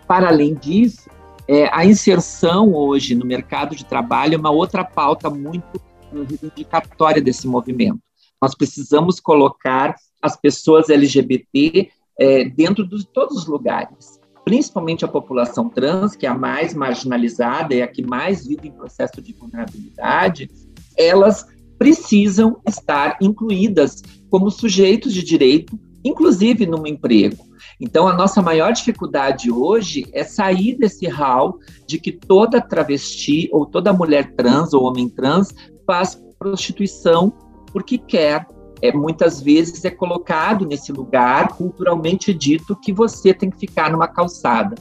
Para 0.08 0.30
além 0.30 0.56
disso, 0.56 1.08
é, 1.48 1.70
a 1.72 1.86
inserção 1.86 2.74
hoje 2.74 3.14
no 3.14 3.24
mercado 3.24 3.76
de 3.76 3.86
trabalho 3.86 4.34
é 4.34 4.38
uma 4.38 4.50
outra 4.50 4.84
pauta 4.84 5.30
muito 5.30 5.80
reivindicatória 6.12 7.22
desse 7.22 7.48
movimento. 7.48 8.00
Nós 8.42 8.56
precisamos 8.56 9.20
colocar 9.20 9.96
as 10.20 10.36
pessoas 10.36 10.90
LGBT 10.90 11.92
é, 12.20 12.46
dentro 12.46 12.88
de 12.88 13.06
todos 13.08 13.38
os 13.38 13.48
lugares, 13.48 14.20
principalmente 14.44 15.06
a 15.06 15.08
população 15.08 15.70
trans, 15.70 16.16
que 16.16 16.26
é 16.26 16.30
a 16.30 16.38
mais 16.38 16.74
marginalizada 16.74 17.74
e 17.74 17.82
a 17.82 17.88
que 17.88 18.02
mais 18.02 18.46
vive 18.46 18.68
em 18.68 18.72
processo 18.72 19.22
de 19.22 19.34
vulnerabilidade, 19.34 20.50
elas 20.98 21.46
precisam 21.78 22.60
estar 22.68 23.18
incluídas 23.22 24.02
como 24.30 24.52
sujeitos 24.52 25.14
de 25.14 25.24
direito, 25.24 25.80
inclusive 26.04 26.66
no 26.66 26.86
emprego. 26.86 27.44
Então, 27.80 28.08
a 28.08 28.14
nossa 28.14 28.42
maior 28.42 28.72
dificuldade 28.72 29.52
hoje 29.52 30.06
é 30.14 30.24
sair 30.24 30.78
desse 30.78 31.08
hall 31.08 31.58
de 31.88 32.00
que 32.00 32.12
toda 32.12 32.62
travesti 32.62 33.50
ou 33.52 33.66
toda 33.66 33.92
mulher 33.92 34.36
trans 34.36 34.74
ou 34.74 34.84
homem 34.84 35.10
trans 35.10 35.54
faz 35.86 36.22
prostituição 36.38 37.34
porque 37.72 37.98
quer, 37.98 38.48
é, 38.82 38.92
muitas 38.92 39.42
vezes 39.42 39.86
é 39.86 39.92
colocado 39.92 40.66
nesse 40.66 40.92
lugar 40.92 41.50
culturalmente 41.50 42.34
dito 42.34 42.76
que 42.76 42.92
você 42.92 43.34
tem 43.34 43.50
que 43.50 43.60
ficar 43.60 43.92
numa 43.92 44.08
calçada. 44.08 44.76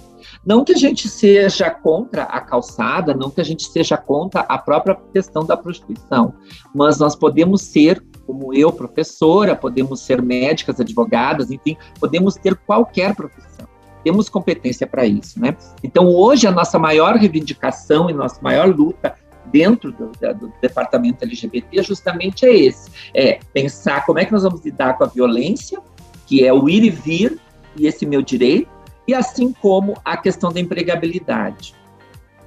Não 0.45 0.65
que 0.65 0.73
a 0.73 0.77
gente 0.77 1.09
seja 1.09 1.71
contra 1.71 2.25
a 2.25 2.41
calçada, 2.41 3.15
não 3.15 3.31
que 3.31 3.41
a 3.41 3.45
gente 3.45 3.65
seja 3.65 3.97
contra 3.97 4.41
a 4.43 4.59
própria 4.59 4.97
questão 5.13 5.45
da 5.45 5.57
prostituição, 5.57 6.35
mas 6.75 6.99
nós 6.99 7.15
podemos 7.15 7.63
ser, 7.63 8.03
como 8.27 8.55
eu, 8.55 8.73
professora, 8.73 9.57
podemos 9.57 10.01
ser 10.01 10.23
médicas, 10.23 10.81
advogadas, 10.81 11.51
enfim, 11.51 11.77
podemos 11.99 12.35
ter 12.35 12.55
qualquer 12.55 13.15
profissão. 13.15 13.69
Temos 14.03 14.31
competência 14.31 14.87
para 14.87 15.05
isso, 15.05 15.39
né? 15.39 15.55
Então, 15.85 16.07
hoje, 16.07 16.47
a 16.47 16.51
nossa 16.51 16.79
maior 16.79 17.17
reivindicação 17.17 18.09
e 18.09 18.15
nossa 18.15 18.41
maior 18.41 18.75
luta 18.75 19.15
dentro 19.51 19.93
do, 19.93 20.13
do, 20.35 20.53
departamento 20.61 21.25
LGBT 21.25 21.83
justamente 21.83 22.47
é 22.47 22.55
esse, 22.55 22.91
é 23.15 23.41
pensar 23.53 24.05
como 24.05 24.19
é 24.19 24.25
que 24.25 24.33
nós 24.33 24.43
vamos 24.43 24.65
lidar 24.65 24.97
com 24.97 25.05
a 25.05 25.07
violência, 25.07 25.81
que 26.27 26.45
é 26.45 26.53
o 26.53 26.69
ir 26.69 26.85
e 26.85 26.91
vir 26.91 27.39
e 27.77 27.87
esse 27.87 28.05
meu 28.07 28.23
direito, 28.23 28.69
e 29.07 29.15
assim 29.15 29.53
como 29.53 29.97
a 30.05 30.17
questão 30.17 30.53
da 30.53 30.61
empregabilidade. 30.61 31.75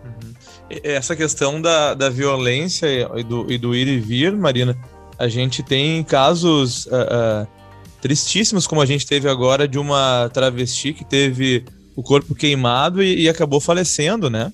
Uhum. 0.04 0.34
Essa 0.84 1.16
questão 1.16 1.62
da, 1.62 1.94
da 1.94 2.10
violência 2.10 2.88
e 3.18 3.24
do, 3.24 3.52
e 3.52 3.58
do 3.58 3.76
ir 3.76 3.88
e 3.88 4.00
vir, 4.00 4.36
Marina, 4.36 4.78
a 5.18 5.28
gente 5.28 5.64
tem 5.64 6.04
casos 6.04 6.86
uh, 6.88 6.90
uh, 6.90 7.48
tristíssimos, 8.02 8.68
como 8.68 8.82
a 8.82 8.86
gente 8.86 9.06
teve 9.06 9.30
agora, 9.30 9.68
de 9.68 9.78
uma 9.78 10.30
travesti 10.34 10.94
que 10.94 11.06
teve 11.06 11.66
o 11.96 12.04
corpo 12.04 12.34
queimado 12.34 13.04
e, 13.04 13.24
e 13.24 13.30
acabou 13.30 13.60
falecendo, 13.60 14.30
né? 14.30 14.52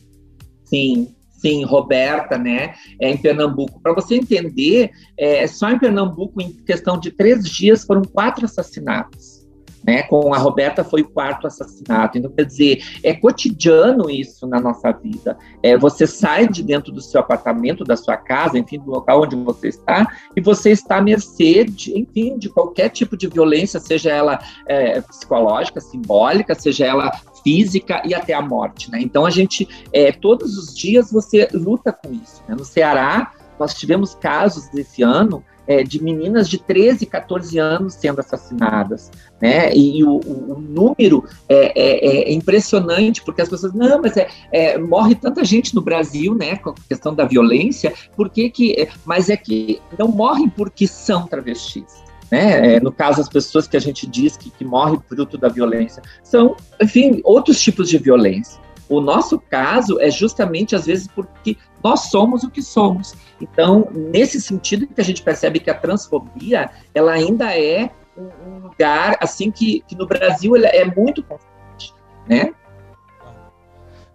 Sim, 0.65 1.13
Sim, 1.39 1.63
Roberta, 1.63 2.37
né? 2.37 2.73
É 2.99 3.09
em 3.09 3.17
Pernambuco. 3.17 3.79
Para 3.81 3.93
você 3.93 4.15
entender, 4.15 4.91
é, 5.17 5.47
só 5.47 5.69
em 5.69 5.79
Pernambuco, 5.79 6.41
em 6.41 6.51
questão 6.51 6.99
de 6.99 7.11
três 7.11 7.45
dias, 7.45 7.85
foram 7.85 8.01
quatro 8.03 8.45
assassinatos 8.45 9.39
né? 9.83 10.03
Com 10.03 10.33
a 10.33 10.37
Roberta 10.37 10.83
foi 10.83 11.01
o 11.01 11.09
quarto 11.09 11.47
assassinato. 11.47 12.17
Então, 12.17 12.31
quer 12.31 12.45
dizer, 12.45 12.83
é 13.03 13.13
cotidiano 13.13 14.09
isso 14.09 14.45
na 14.47 14.59
nossa 14.59 14.91
vida. 14.91 15.37
É, 15.63 15.77
você 15.77 16.05
sai 16.05 16.47
de 16.47 16.63
dentro 16.63 16.91
do 16.91 17.01
seu 17.01 17.19
apartamento, 17.19 17.83
da 17.83 17.95
sua 17.95 18.17
casa, 18.17 18.57
enfim, 18.57 18.79
do 18.79 18.91
local 18.91 19.23
onde 19.23 19.35
você 19.35 19.69
está, 19.69 20.07
e 20.35 20.41
você 20.41 20.71
está 20.71 20.97
à 20.97 21.01
mercê, 21.01 21.63
de, 21.63 21.97
enfim, 21.97 22.37
de 22.37 22.49
qualquer 22.49 22.89
tipo 22.89 23.15
de 23.17 23.27
violência, 23.27 23.79
seja 23.79 24.11
ela 24.11 24.39
é, 24.67 25.01
psicológica, 25.01 25.79
simbólica, 25.79 26.55
seja 26.55 26.85
ela 26.85 27.11
física 27.41 28.01
e 28.05 28.13
até 28.13 28.33
a 28.33 28.41
morte, 28.41 28.91
né? 28.91 28.99
Então, 29.01 29.25
a 29.25 29.29
gente, 29.29 29.67
é, 29.93 30.11
todos 30.11 30.57
os 30.57 30.75
dias 30.75 31.11
você 31.11 31.47
luta 31.53 31.91
com 31.91 32.13
isso. 32.13 32.43
Né? 32.47 32.55
No 32.55 32.65
Ceará, 32.65 33.33
nós 33.59 33.73
tivemos 33.73 34.15
casos 34.15 34.67
desse 34.69 35.03
ano 35.03 35.43
é, 35.69 35.83
de 35.83 36.03
meninas 36.03 36.49
de 36.49 36.57
13, 36.57 37.05
14 37.05 37.59
anos 37.59 37.93
sendo 37.93 38.19
assassinadas, 38.19 39.11
né? 39.39 39.71
E, 39.71 40.03
o, 40.03 40.19
o, 40.19 40.59
número 40.59 41.23
é, 41.47 41.79
é, 41.79 42.07
é, 42.07 42.33
impressionante, 42.33 43.21
porque 43.21 43.43
as 43.43 43.49
pessoas, 43.49 43.71
não, 43.75 44.01
mas 44.01 44.17
é, 44.17 44.27
é, 44.51 44.77
morre 44.79 45.13
tanta 45.13 45.45
gente 45.45 45.75
no 45.75 45.81
Brasil, 45.81 46.33
né? 46.33 46.55
Com 46.55 46.71
a 46.71 46.75
questão 46.87 47.13
da 47.13 47.23
violência, 47.23 47.93
por 48.15 48.31
que 48.31 48.49
que... 48.49 48.89
Mas 49.05 49.29
é 49.29 49.37
que 49.37 49.79
não 49.95 50.07
morrem 50.07 50.49
porque 50.49 50.87
são 50.87 51.27
travestis. 51.27 52.08
Né? 52.31 52.75
É, 52.75 52.79
no 52.79 52.91
caso, 52.91 53.21
as 53.21 53.29
pessoas 53.29 53.67
que 53.67 53.75
a 53.75 53.79
gente 53.79 54.05
diz 54.05 54.37
que, 54.37 54.49
que 54.51 54.63
morrem 54.63 55.01
fruto 55.07 55.37
da 55.37 55.47
violência 55.47 56.01
são, 56.23 56.55
enfim, 56.81 57.21
outros 57.23 57.59
tipos 57.59 57.89
de 57.89 57.97
violência. 57.97 58.61
O 58.87 58.99
nosso 58.99 59.39
caso 59.39 59.99
é 59.99 60.09
justamente, 60.09 60.75
às 60.75 60.85
vezes, 60.85 61.07
porque 61.07 61.57
nós 61.83 62.09
somos 62.09 62.43
o 62.43 62.49
que 62.49 62.61
somos. 62.61 63.13
Então, 63.39 63.87
nesse 63.93 64.41
sentido 64.41 64.87
que 64.87 64.99
a 64.99 65.03
gente 65.03 65.21
percebe 65.21 65.59
que 65.59 65.69
a 65.69 65.75
transfobia, 65.75 66.69
ela 66.93 67.11
ainda 67.11 67.55
é 67.55 67.91
um 68.17 68.59
lugar, 68.59 69.15
assim, 69.21 69.51
que, 69.51 69.81
que 69.87 69.95
no 69.95 70.05
Brasil 70.05 70.55
é 70.55 70.85
muito 70.85 71.23
constante, 71.23 71.93
né? 72.27 72.51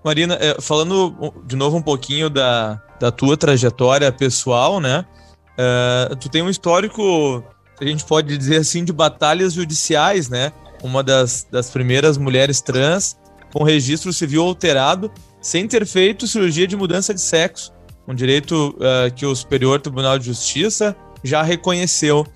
Marina, 0.05 0.35
é, 0.39 0.61
falando 0.61 1.33
de 1.47 1.57
novo 1.57 1.79
um 1.79 1.83
pouquinho 1.83 2.29
da, 2.29 2.83
da 3.01 3.11
tua 3.11 3.37
trajetória 3.37 4.13
pessoal, 4.13 4.79
né? 4.79 5.07
Uh, 5.55 6.17
tu 6.17 6.29
tem 6.29 6.43
um 6.43 6.51
histórico, 6.51 7.43
a 7.81 7.85
gente 7.85 8.05
pode 8.05 8.37
dizer 8.37 8.59
assim, 8.59 8.85
de 8.85 8.93
batalhas 8.93 9.55
judiciais, 9.55 10.29
né? 10.29 10.53
Uma 10.83 11.03
das, 11.03 11.47
das 11.51 11.71
primeiras 11.71 12.19
mulheres 12.19 12.61
trans 12.61 13.17
com 13.53 13.63
registro 13.63 14.13
civil 14.13 14.43
alterado, 14.43 15.11
sem 15.41 15.69
ter 15.69 15.87
feito 15.87 16.27
cirurgia 16.27 16.67
de 16.67 16.77
mudança 16.77 17.15
de 17.15 17.21
sexo, 17.21 17.73
um 18.07 18.15
direito 18.15 18.77
uh, 18.79 19.15
que 19.15 19.25
o 19.25 19.35
Superior 19.35 19.81
Tribunal 19.81 20.19
de 20.19 20.27
Justiça 20.27 20.97
já 21.23 21.43
reconheceu. 21.43 22.27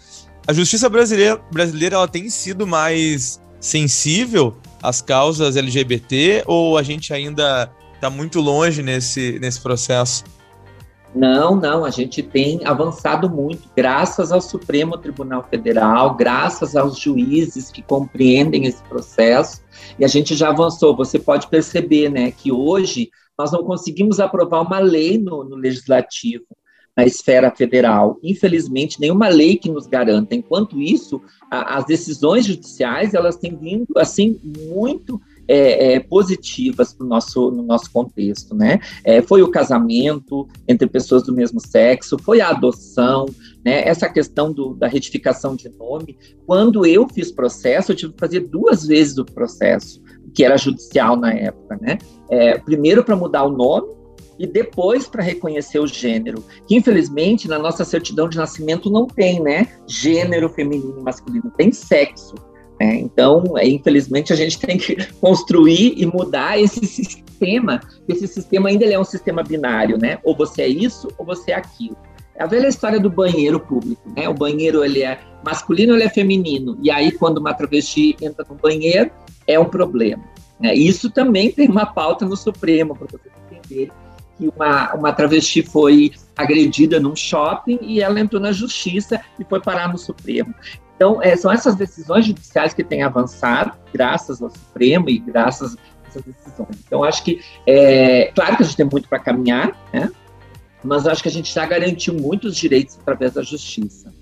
A 0.46 0.52
justiça 0.52 0.88
brasileira, 0.88 1.36
brasileira 1.52 1.96
ela 1.96 2.08
tem 2.08 2.30
sido 2.30 2.66
mais 2.66 3.40
sensível 3.60 4.56
às 4.82 5.02
causas 5.02 5.56
LGBT 5.56 6.44
ou 6.46 6.78
a 6.78 6.82
gente 6.82 7.12
ainda 7.12 7.70
está 7.94 8.08
muito 8.08 8.40
longe 8.40 8.82
nesse, 8.82 9.38
nesse 9.40 9.60
processo? 9.60 10.24
Não, 11.14 11.56
não, 11.56 11.84
a 11.84 11.90
gente 11.90 12.22
tem 12.22 12.60
avançado 12.64 13.30
muito, 13.30 13.68
graças 13.74 14.30
ao 14.30 14.40
Supremo 14.40 14.98
Tribunal 14.98 15.46
Federal, 15.48 16.14
graças 16.14 16.76
aos 16.76 16.98
juízes 16.98 17.70
que 17.70 17.82
compreendem 17.82 18.66
esse 18.66 18.82
processo, 18.84 19.62
e 19.98 20.04
a 20.04 20.08
gente 20.08 20.34
já 20.34 20.50
avançou. 20.50 20.94
Você 20.96 21.18
pode 21.18 21.48
perceber, 21.48 22.10
né, 22.10 22.30
que 22.30 22.52
hoje 22.52 23.10
nós 23.38 23.50
não 23.52 23.64
conseguimos 23.64 24.20
aprovar 24.20 24.60
uma 24.60 24.80
lei 24.80 25.16
no, 25.16 25.44
no 25.44 25.56
legislativo, 25.56 26.44
na 26.96 27.04
esfera 27.04 27.50
federal. 27.52 28.18
Infelizmente, 28.24 29.00
nenhuma 29.00 29.28
lei 29.28 29.56
que 29.56 29.70
nos 29.70 29.86
garanta. 29.86 30.34
Enquanto 30.34 30.80
isso, 30.80 31.22
a, 31.48 31.78
as 31.78 31.86
decisões 31.86 32.44
judiciais 32.44 33.14
elas 33.14 33.36
têm 33.36 33.56
vindo 33.56 33.96
assim 33.96 34.40
muito 34.42 35.20
é, 35.48 35.94
é, 35.94 36.00
positivas 36.00 36.94
no 36.98 37.06
nosso, 37.06 37.50
no 37.50 37.62
nosso 37.62 37.90
contexto, 37.90 38.54
né? 38.54 38.78
É, 39.02 39.22
foi 39.22 39.42
o 39.42 39.50
casamento 39.50 40.46
entre 40.68 40.86
pessoas 40.86 41.22
do 41.22 41.32
mesmo 41.32 41.58
sexo, 41.58 42.18
foi 42.22 42.40
a 42.40 42.50
adoção, 42.50 43.26
né? 43.64 43.88
Essa 43.88 44.08
questão 44.08 44.52
do, 44.52 44.74
da 44.74 44.86
retificação 44.86 45.56
de 45.56 45.70
nome. 45.70 46.18
Quando 46.46 46.84
eu 46.84 47.08
fiz 47.08 47.32
processo, 47.32 47.92
eu 47.92 47.96
tive 47.96 48.12
que 48.12 48.20
fazer 48.20 48.40
duas 48.40 48.86
vezes 48.86 49.16
o 49.16 49.24
processo, 49.24 50.02
que 50.34 50.44
era 50.44 50.58
judicial 50.58 51.16
na 51.16 51.32
época, 51.32 51.78
né? 51.80 51.98
É, 52.30 52.58
primeiro 52.58 53.02
para 53.02 53.16
mudar 53.16 53.44
o 53.44 53.50
nome 53.50 53.98
e 54.38 54.46
depois 54.46 55.08
para 55.08 55.22
reconhecer 55.22 55.80
o 55.80 55.86
gênero, 55.86 56.44
que 56.66 56.76
infelizmente 56.76 57.48
na 57.48 57.58
nossa 57.58 57.84
certidão 57.84 58.28
de 58.28 58.36
nascimento 58.36 58.88
não 58.88 59.06
tem, 59.06 59.40
né? 59.40 59.66
Gênero 59.86 60.48
feminino 60.48 61.00
e 61.00 61.02
masculino, 61.02 61.50
tem 61.56 61.72
sexo. 61.72 62.34
É, 62.80 62.94
então, 62.94 63.58
é, 63.58 63.66
infelizmente, 63.66 64.32
a 64.32 64.36
gente 64.36 64.58
tem 64.58 64.78
que 64.78 64.96
construir 65.20 65.94
e 65.96 66.06
mudar 66.06 66.60
esse 66.60 66.86
sistema. 66.86 67.80
Esse 68.08 68.26
sistema 68.26 68.68
ainda 68.68 68.84
é 68.84 68.98
um 68.98 69.04
sistema 69.04 69.42
binário, 69.42 69.98
né? 69.98 70.18
Ou 70.22 70.36
você 70.36 70.62
é 70.62 70.68
isso, 70.68 71.08
ou 71.18 71.26
você 71.26 71.50
é 71.50 71.56
aquilo. 71.56 71.96
É 72.36 72.44
a 72.44 72.46
velha 72.46 72.68
história 72.68 73.00
do 73.00 73.10
banheiro 73.10 73.58
público, 73.58 74.00
né? 74.16 74.28
O 74.28 74.34
banheiro 74.34 74.84
ele 74.84 75.02
é 75.02 75.18
masculino, 75.44 75.94
ele 75.94 76.04
é 76.04 76.08
feminino. 76.08 76.78
E 76.80 76.90
aí, 76.90 77.10
quando 77.10 77.38
uma 77.38 77.52
travesti 77.52 78.16
entra 78.22 78.46
no 78.48 78.54
banheiro, 78.54 79.10
é 79.46 79.58
um 79.58 79.64
problema. 79.64 80.22
Né? 80.60 80.74
Isso 80.74 81.10
também 81.10 81.50
tem 81.50 81.68
uma 81.68 81.86
pauta 81.86 82.24
no 82.24 82.36
Supremo 82.36 82.96
para 82.96 83.08
você 83.10 83.30
entender 83.50 83.90
que 84.36 84.48
uma, 84.48 84.94
uma 84.94 85.12
travesti 85.12 85.62
foi 85.62 86.12
agredida 86.36 87.00
num 87.00 87.16
shopping 87.16 87.78
e 87.82 88.00
ela 88.00 88.20
entrou 88.20 88.40
na 88.40 88.52
justiça 88.52 89.20
e 89.38 89.44
foi 89.44 89.60
parar 89.60 89.88
no 89.90 89.98
Supremo. 89.98 90.54
Então, 90.98 91.22
é, 91.22 91.36
são 91.36 91.52
essas 91.52 91.76
decisões 91.76 92.26
judiciais 92.26 92.74
que 92.74 92.82
têm 92.82 93.04
avançado, 93.04 93.72
graças 93.94 94.42
ao 94.42 94.50
Supremo 94.50 95.08
e 95.08 95.20
graças 95.20 95.76
a 95.76 96.08
essas 96.08 96.24
decisões. 96.24 96.76
Então, 96.84 97.04
acho 97.04 97.22
que, 97.22 97.40
é, 97.64 98.32
claro 98.34 98.56
que 98.56 98.64
a 98.64 98.66
gente 98.66 98.76
tem 98.76 98.84
muito 98.84 99.08
para 99.08 99.20
caminhar, 99.20 99.80
né? 99.92 100.10
mas 100.82 101.06
acho 101.06 101.22
que 101.22 101.28
a 101.28 101.32
gente 101.32 101.54
já 101.54 101.64
garantiu 101.64 102.14
muitos 102.14 102.56
direitos 102.56 102.98
através 103.00 103.34
da 103.34 103.42
justiça. 103.42 104.12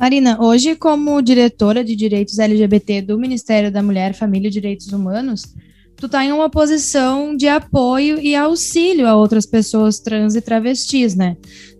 Marina, 0.00 0.42
hoje, 0.42 0.74
como 0.76 1.20
diretora 1.20 1.84
de 1.84 1.94
direitos 1.94 2.38
LGBT 2.38 3.02
do 3.02 3.18
Ministério 3.18 3.70
da 3.70 3.82
Mulher, 3.82 4.14
Família 4.14 4.48
e 4.48 4.50
Direitos 4.50 4.94
Humanos, 4.94 5.54
tu 5.96 6.08
tá 6.08 6.24
em 6.24 6.32
uma 6.32 6.50
posição 6.50 7.36
de 7.36 7.48
apoio 7.48 8.18
e 8.20 8.34
auxílio 8.34 9.06
a 9.06 9.16
outras 9.16 9.46
pessoas 9.46 9.98
trans 9.98 10.34
e 10.34 10.40
travestis, 10.40 11.14
né? 11.14 11.36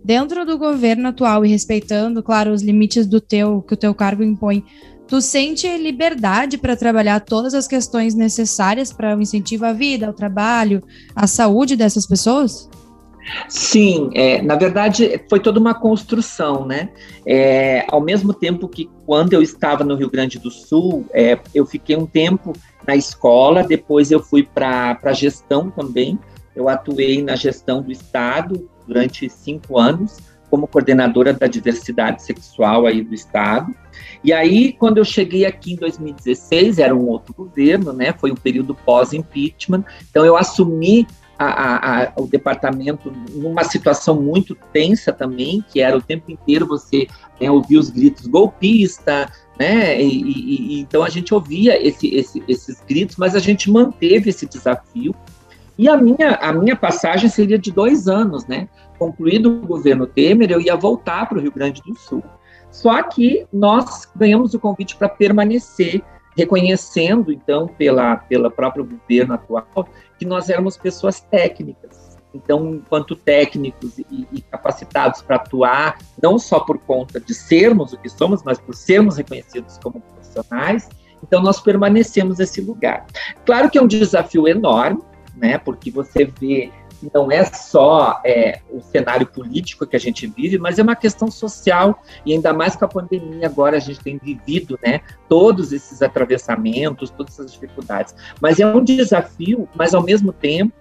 dentro 0.07 0.47
do 0.47 0.57
governo 0.57 1.09
atual 1.09 1.45
e 1.45 1.49
respeitando, 1.49 2.23
claro, 2.23 2.53
os 2.53 2.63
limites 2.63 3.09
do 3.09 3.21
teu 3.21 3.61
que 3.61 3.75
o 3.75 3.77
teu 3.77 3.93
cargo 3.93 4.23
impõe, 4.23 4.65
tu 5.09 5.21
sente 5.21 5.67
liberdade 5.77 6.57
para 6.57 6.77
trabalhar 6.77 7.19
todas 7.19 7.55
as 7.55 7.67
questões 7.67 8.15
necessárias 8.15 8.93
para 8.93 9.17
o 9.17 9.21
incentivo 9.21 9.67
à 9.67 9.73
vida, 9.73 10.07
ao 10.07 10.13
trabalho, 10.13 10.81
à 11.15 11.27
saúde 11.27 11.75
dessas 11.75 12.07
pessoas? 12.07 12.71
Sim, 13.49 14.11
é, 14.15 14.41
na 14.41 14.55
verdade 14.55 15.21
foi 15.29 15.41
toda 15.41 15.59
uma 15.59 15.75
construção, 15.75 16.65
né? 16.65 16.91
É, 17.27 17.85
ao 17.89 18.01
mesmo 18.01 18.33
tempo 18.33 18.69
que 18.69 18.89
quando 19.05 19.33
eu 19.33 19.43
estava 19.43 19.83
no 19.83 19.97
Rio 19.97 20.09
Grande 20.09 20.39
do 20.39 20.53
Sul, 20.53 21.05
é, 21.13 21.37
eu 21.53 21.67
fiquei 21.67 21.97
um 21.97 22.07
tempo 22.07 22.53
na 22.87 22.97
escola, 22.97 23.63
depois 23.63 24.11
eu 24.11 24.23
fui 24.23 24.43
para 24.43 24.99
a 25.03 25.13
gestão 25.13 25.71
também. 25.71 26.19
Eu 26.55 26.69
atuei 26.69 27.23
na 27.23 27.37
gestão 27.37 27.83
do 27.83 27.93
Estado, 27.93 28.69
durante 28.87 29.29
cinco 29.29 29.79
anos 29.79 30.19
como 30.51 30.67
coordenadora 30.67 31.33
da 31.33 31.47
diversidade 31.47 32.23
sexual 32.23 32.87
aí 32.87 33.03
do 33.03 33.15
estado. 33.15 33.75
E 34.23 34.33
aí, 34.33 34.73
quando 34.73 34.99
eu 34.99 35.05
cheguei 35.05 35.45
aqui 35.45 35.73
em 35.73 35.77
2016, 35.77 36.79
era 36.79 36.95
um 36.95 37.09
outro 37.09 37.35
governo, 37.35 37.93
né? 37.93 38.13
Foi 38.13 38.31
um 38.31 38.37
período 38.37 38.75
pós-impeachment. 38.75 39.85
Então, 40.11 40.25
eu 40.25 40.37
assumi 40.37 41.07
a, 41.39 42.03
a, 42.05 42.13
o 42.17 42.27
departamento 42.27 43.13
numa 43.33 43.65
situação 43.65 44.21
muito 44.21 44.57
tensa 44.73 45.13
também, 45.13 45.65
que 45.71 45.81
era 45.81 45.97
o 45.97 46.03
tempo 46.03 46.31
inteiro 46.31 46.67
você 46.67 47.07
né, 47.41 47.51
ouvir 47.51 47.79
os 47.79 47.91
gritos 47.91 48.27
golpista, 48.27 49.31
né? 49.59 50.01
E, 50.01 50.23
e, 50.23 50.77
e, 50.77 50.81
então 50.81 51.03
a 51.03 51.09
gente 51.09 51.35
ouvia 51.35 51.81
esse, 51.87 52.15
esse, 52.15 52.43
esses 52.49 52.81
gritos, 52.87 53.17
mas 53.17 53.35
a 53.35 53.39
gente 53.39 53.71
manteve 53.71 54.31
esse 54.31 54.47
desafio 54.47 55.15
e 55.79 55.89
a 55.89 55.97
minha, 55.97 56.37
a 56.37 56.53
minha 56.53 56.75
passagem 56.75 57.29
seria 57.29 57.59
de 57.59 57.71
dois 57.71 58.09
anos, 58.09 58.47
né? 58.47 58.69
Concluído 58.99 59.51
o 59.51 59.67
governo 59.67 60.07
Temer, 60.07 60.51
eu 60.51 60.61
ia 60.61 60.75
voltar 60.75 61.29
para 61.29 61.39
o 61.39 61.41
Rio 61.41 61.53
Grande 61.53 61.83
do 61.83 61.95
Sul. 61.99 62.23
Só 62.71 63.03
que 63.03 63.47
nós 63.53 64.09
ganhamos 64.17 64.55
o 64.55 64.59
convite 64.59 64.97
para 64.97 65.09
permanecer, 65.09 66.03
reconhecendo, 66.37 67.31
então, 67.31 67.67
pela, 67.67 68.17
pela 68.17 68.51
próprio 68.51 68.85
governo 68.85 69.35
atual, 69.35 69.89
que 70.19 70.25
nós 70.25 70.49
éramos 70.49 70.77
pessoas 70.77 71.21
técnicas. 71.21 72.17
Então, 72.35 72.75
enquanto 72.75 73.17
técnicos 73.17 73.99
e, 73.99 74.27
e 74.31 74.43
capacitados 74.43 75.23
para 75.23 75.37
atuar, 75.37 75.99
não 76.23 76.39
só 76.39 76.61
por 76.61 76.79
conta 76.79 77.19
de 77.19 77.35
sermos 77.35 77.93
o 77.93 77.99
que 77.99 78.09
somos, 78.09 78.43
mas 78.43 78.59
por 78.59 78.75
sermos 78.75 79.17
reconhecidos 79.17 79.79
como 79.79 80.01
profissionais, 80.01 80.89
então 81.23 81.43
nós 81.43 81.61
permanecemos 81.61 82.39
nesse 82.39 82.61
lugar. 82.61 83.07
Claro 83.45 83.71
que 83.71 83.79
é 83.79 83.83
um 83.83 83.87
desafio 83.87 84.47
enorme, 84.47 85.01
né? 85.35 85.59
Porque 85.59 85.91
você 85.91 86.27
vê 86.39 86.71
não 87.15 87.31
é 87.31 87.45
só 87.45 88.21
é, 88.25 88.61
o 88.71 88.81
cenário 88.81 89.27
político 89.27 89.87
que 89.87 89.97
a 89.97 90.01
gente 90.01 90.27
vive, 90.27 90.59
mas 90.59 90.79
é 90.79 90.83
uma 90.83 90.97
questão 90.97 91.31
social, 91.31 92.03
e 92.25 92.33
ainda 92.33 92.53
mais 92.53 92.77
com 92.77 92.85
a 92.85 92.89
pandemia 92.89 93.47
agora 93.47 93.77
a 93.77 93.81
gente 93.81 94.01
tem 94.01 94.19
vivido 94.19 94.79
né, 94.85 95.01
todos 95.29 95.73
esses 95.73 96.03
atravessamentos, 96.03 97.11
todas 97.11 97.35
essas 97.35 97.53
dificuldades. 97.53 98.15
Mas 98.41 98.61
é 98.61 98.67
um 98.67 98.83
desafio, 98.83 99.69
mas 99.75 99.95
ao 99.95 100.03
mesmo 100.03 100.33
tempo 100.33 100.73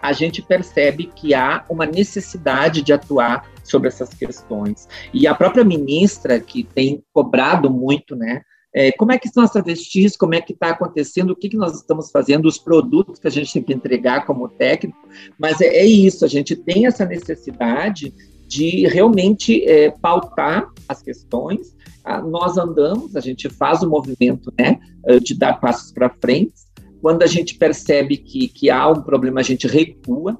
a 0.00 0.12
gente 0.12 0.42
percebe 0.42 1.10
que 1.14 1.32
há 1.32 1.64
uma 1.68 1.86
necessidade 1.86 2.82
de 2.82 2.92
atuar 2.92 3.48
sobre 3.62 3.86
essas 3.86 4.12
questões. 4.12 4.88
E 5.14 5.28
a 5.28 5.34
própria 5.34 5.64
ministra, 5.64 6.40
que 6.40 6.64
tem 6.64 7.04
cobrado 7.12 7.70
muito, 7.70 8.16
né, 8.16 8.42
é, 8.74 8.90
como 8.92 9.12
é 9.12 9.18
que 9.18 9.26
estão 9.26 9.42
as 9.42 9.50
travestis, 9.50 10.16
como 10.16 10.34
é 10.34 10.40
que 10.40 10.52
está 10.52 10.70
acontecendo, 10.70 11.30
o 11.30 11.36
que, 11.36 11.48
que 11.48 11.56
nós 11.56 11.76
estamos 11.76 12.10
fazendo, 12.10 12.46
os 12.46 12.58
produtos 12.58 13.18
que 13.18 13.26
a 13.26 13.30
gente 13.30 13.52
tem 13.52 13.62
que 13.62 13.72
entregar 13.72 14.24
como 14.24 14.48
técnico, 14.48 14.98
mas 15.38 15.60
é, 15.60 15.66
é 15.66 15.84
isso, 15.84 16.24
a 16.24 16.28
gente 16.28 16.56
tem 16.56 16.86
essa 16.86 17.04
necessidade 17.04 18.12
de 18.46 18.86
realmente 18.86 19.64
é, 19.64 19.90
pautar 19.90 20.70
as 20.88 21.02
questões, 21.02 21.74
ah, 22.04 22.20
nós 22.20 22.58
andamos, 22.58 23.14
a 23.14 23.20
gente 23.20 23.48
faz 23.48 23.82
o 23.82 23.88
movimento 23.88 24.52
né, 24.58 24.80
de 25.22 25.34
dar 25.34 25.60
passos 25.60 25.92
para 25.92 26.10
frente, 26.10 26.52
quando 27.00 27.22
a 27.24 27.26
gente 27.26 27.56
percebe 27.56 28.16
que, 28.16 28.46
que 28.46 28.70
há 28.70 28.88
um 28.88 29.02
problema, 29.02 29.40
a 29.40 29.42
gente 29.42 29.66
recua, 29.66 30.38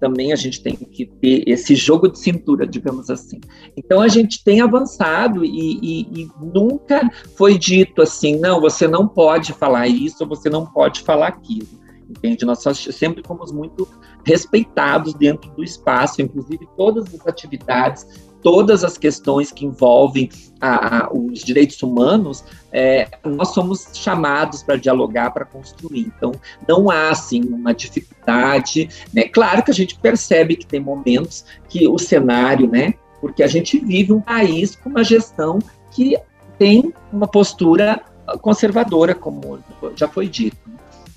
também 0.00 0.32
a 0.32 0.36
gente 0.36 0.62
tem 0.62 0.74
que 0.74 1.06
ter 1.06 1.44
esse 1.46 1.74
jogo 1.74 2.08
de 2.08 2.18
cintura, 2.18 2.66
digamos 2.66 3.10
assim. 3.10 3.40
Então 3.76 4.00
a 4.00 4.08
gente 4.08 4.42
tem 4.42 4.60
avançado 4.60 5.44
e, 5.44 5.78
e, 5.82 6.22
e, 6.22 6.28
nunca 6.40 7.08
foi 7.36 7.58
dito 7.58 8.02
assim, 8.02 8.38
não, 8.38 8.60
você 8.60 8.86
não 8.86 9.08
pode 9.08 9.52
falar 9.52 9.86
isso, 9.86 10.26
você 10.26 10.50
não 10.50 10.66
pode 10.66 11.00
falar 11.02 11.28
aquilo. 11.28 11.84
Entende? 12.08 12.44
Nós 12.44 12.62
sempre 12.92 13.22
fomos 13.26 13.50
muito 13.50 13.88
respeitados 14.24 15.14
dentro 15.14 15.50
do 15.52 15.64
espaço, 15.64 16.20
inclusive 16.20 16.68
todas 16.76 17.12
as 17.14 17.26
atividades 17.26 18.06
todas 18.44 18.84
as 18.84 18.98
questões 18.98 19.50
que 19.50 19.64
envolvem 19.64 20.28
a, 20.60 21.06
a, 21.06 21.12
os 21.12 21.42
direitos 21.42 21.82
humanos, 21.82 22.44
é, 22.70 23.08
nós 23.24 23.48
somos 23.48 23.88
chamados 23.94 24.62
para 24.62 24.76
dialogar, 24.76 25.32
para 25.32 25.46
construir. 25.46 26.12
Então, 26.14 26.32
não 26.68 26.90
há, 26.90 27.08
assim, 27.08 27.40
uma 27.40 27.72
dificuldade. 27.72 28.90
Né? 29.14 29.22
Claro 29.22 29.62
que 29.64 29.70
a 29.70 29.74
gente 29.74 29.98
percebe 29.98 30.56
que 30.56 30.66
tem 30.66 30.78
momentos 30.78 31.46
que 31.70 31.88
o 31.88 31.98
cenário, 31.98 32.70
né? 32.70 32.92
Porque 33.18 33.42
a 33.42 33.46
gente 33.46 33.78
vive 33.78 34.12
um 34.12 34.20
país 34.20 34.76
com 34.76 34.90
uma 34.90 35.02
gestão 35.02 35.58
que 35.90 36.14
tem 36.58 36.92
uma 37.10 37.26
postura 37.26 38.02
conservadora, 38.42 39.14
como 39.14 39.58
já 39.96 40.06
foi 40.06 40.28
dito. 40.28 40.58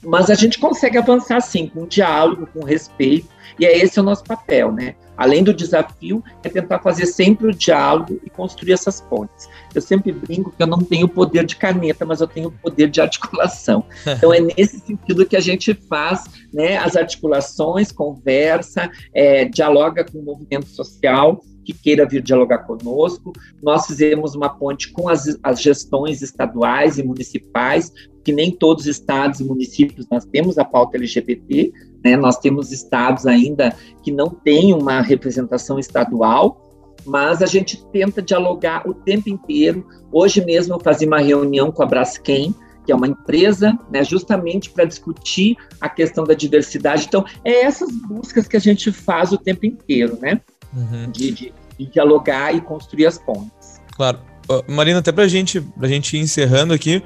Mas 0.01 0.29
a 0.29 0.35
gente 0.35 0.59
consegue 0.59 0.97
avançar, 0.97 1.41
sim, 1.41 1.67
com 1.67 1.85
diálogo, 1.85 2.47
com 2.53 2.63
respeito, 2.63 3.27
e 3.59 3.65
é 3.65 3.77
esse 3.77 3.99
o 3.99 4.03
nosso 4.03 4.23
papel, 4.23 4.71
né? 4.71 4.95
Além 5.17 5.43
do 5.43 5.53
desafio, 5.53 6.23
é 6.43 6.49
tentar 6.49 6.79
fazer 6.79 7.07
sempre 7.07 7.47
o 7.47 7.53
diálogo 7.53 8.19
e 8.23 8.29
construir 8.29 8.73
essas 8.73 9.01
pontes. 9.01 9.49
Eu 9.73 9.81
sempre 9.81 10.11
brinco 10.11 10.51
que 10.51 10.61
eu 10.61 10.67
não 10.67 10.79
tenho 10.79 11.07
poder 11.07 11.45
de 11.45 11.55
caneta, 11.55 12.05
mas 12.05 12.21
eu 12.21 12.27
tenho 12.27 12.51
poder 12.51 12.89
de 12.89 13.01
articulação. 13.01 13.83
Então 14.17 14.33
é 14.33 14.39
nesse 14.39 14.79
sentido 14.79 15.25
que 15.25 15.35
a 15.35 15.39
gente 15.39 15.73
faz 15.73 16.23
né, 16.51 16.77
as 16.77 16.95
articulações, 16.95 17.91
conversa, 17.91 18.89
é, 19.13 19.45
dialoga 19.45 20.03
com 20.03 20.17
o 20.19 20.23
movimento 20.23 20.67
social 20.67 21.41
que 21.67 21.73
queira 21.73 22.07
vir 22.07 22.21
dialogar 22.21 22.59
conosco. 22.59 23.33
Nós 23.61 23.85
fizemos 23.85 24.35
uma 24.35 24.47
ponte 24.47 24.89
com 24.93 25.09
as, 25.09 25.37
as 25.43 25.61
gestões 25.61 26.21
estaduais 26.21 26.97
e 26.97 27.03
municipais, 27.03 27.91
que 28.23 28.31
nem 28.31 28.51
todos 28.51 28.85
os 28.85 28.91
estados 28.91 29.41
e 29.41 29.43
municípios 29.43 30.07
nós 30.09 30.23
temos 30.23 30.57
a 30.57 30.63
pauta 30.63 30.95
LGBT, 30.95 31.73
né? 32.03 32.15
Nós 32.15 32.37
temos 32.37 32.71
estados 32.71 33.25
ainda 33.25 33.75
que 34.03 34.11
não 34.11 34.29
têm 34.29 34.73
uma 34.73 35.01
representação 35.01 35.79
estadual, 35.79 36.61
mas 37.05 37.41
a 37.41 37.45
gente 37.45 37.83
tenta 37.91 38.21
dialogar 38.21 38.87
o 38.87 38.93
tempo 38.93 39.29
inteiro. 39.29 39.87
Hoje 40.11 40.43
mesmo 40.43 40.75
eu 40.75 40.79
fazia 40.79 41.07
uma 41.07 41.19
reunião 41.19 41.71
com 41.71 41.83
a 41.83 41.85
Braskem, 41.85 42.53
que 42.85 42.91
é 42.91 42.95
uma 42.95 43.07
empresa, 43.07 43.77
né, 43.91 44.03
justamente 44.03 44.69
para 44.69 44.85
discutir 44.85 45.57
a 45.79 45.89
questão 45.89 46.23
da 46.23 46.33
diversidade. 46.33 47.05
Então, 47.05 47.25
é 47.43 47.65
essas 47.65 47.89
buscas 48.07 48.47
que 48.47 48.55
a 48.55 48.59
gente 48.61 48.91
faz 48.93 49.33
o 49.33 49.37
tempo 49.37 49.65
inteiro, 49.65 50.17
né? 50.21 50.39
Uhum. 50.73 51.11
De, 51.11 51.31
de, 51.31 51.53
de, 51.77 51.85
dialogar 51.85 52.55
e 52.55 52.61
construir 52.61 53.05
as 53.05 53.17
pontes. 53.17 53.81
Claro. 53.93 54.19
Uh, 54.49 54.71
Marina, 54.71 54.99
até 54.99 55.11
para 55.11 55.25
a 55.25 55.27
gente, 55.27 55.61
a 55.81 55.87
gente 55.87 56.15
ir 56.15 56.21
encerrando 56.21 56.73
aqui, 56.73 57.03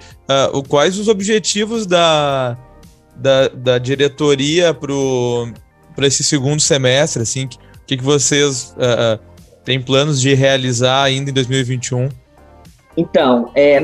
uh, 0.53 0.63
quais 0.67 0.99
os 0.99 1.07
objetivos 1.07 1.87
da, 1.87 2.55
da, 3.21 3.47
da 3.47 3.77
diretoria 3.77 4.73
para 4.73 6.07
esse 6.07 6.23
segundo 6.23 6.59
semestre? 6.59 7.21
Assim, 7.21 7.45
o 7.45 7.49
que, 7.85 7.97
que 7.97 8.03
vocês 8.03 8.75
uh, 8.77 9.19
têm 9.63 9.81
planos 9.81 10.19
de 10.19 10.33
realizar 10.33 11.03
ainda 11.03 11.29
em 11.29 11.33
2021? 11.33 12.09
Então, 12.97 13.51
é, 13.55 13.79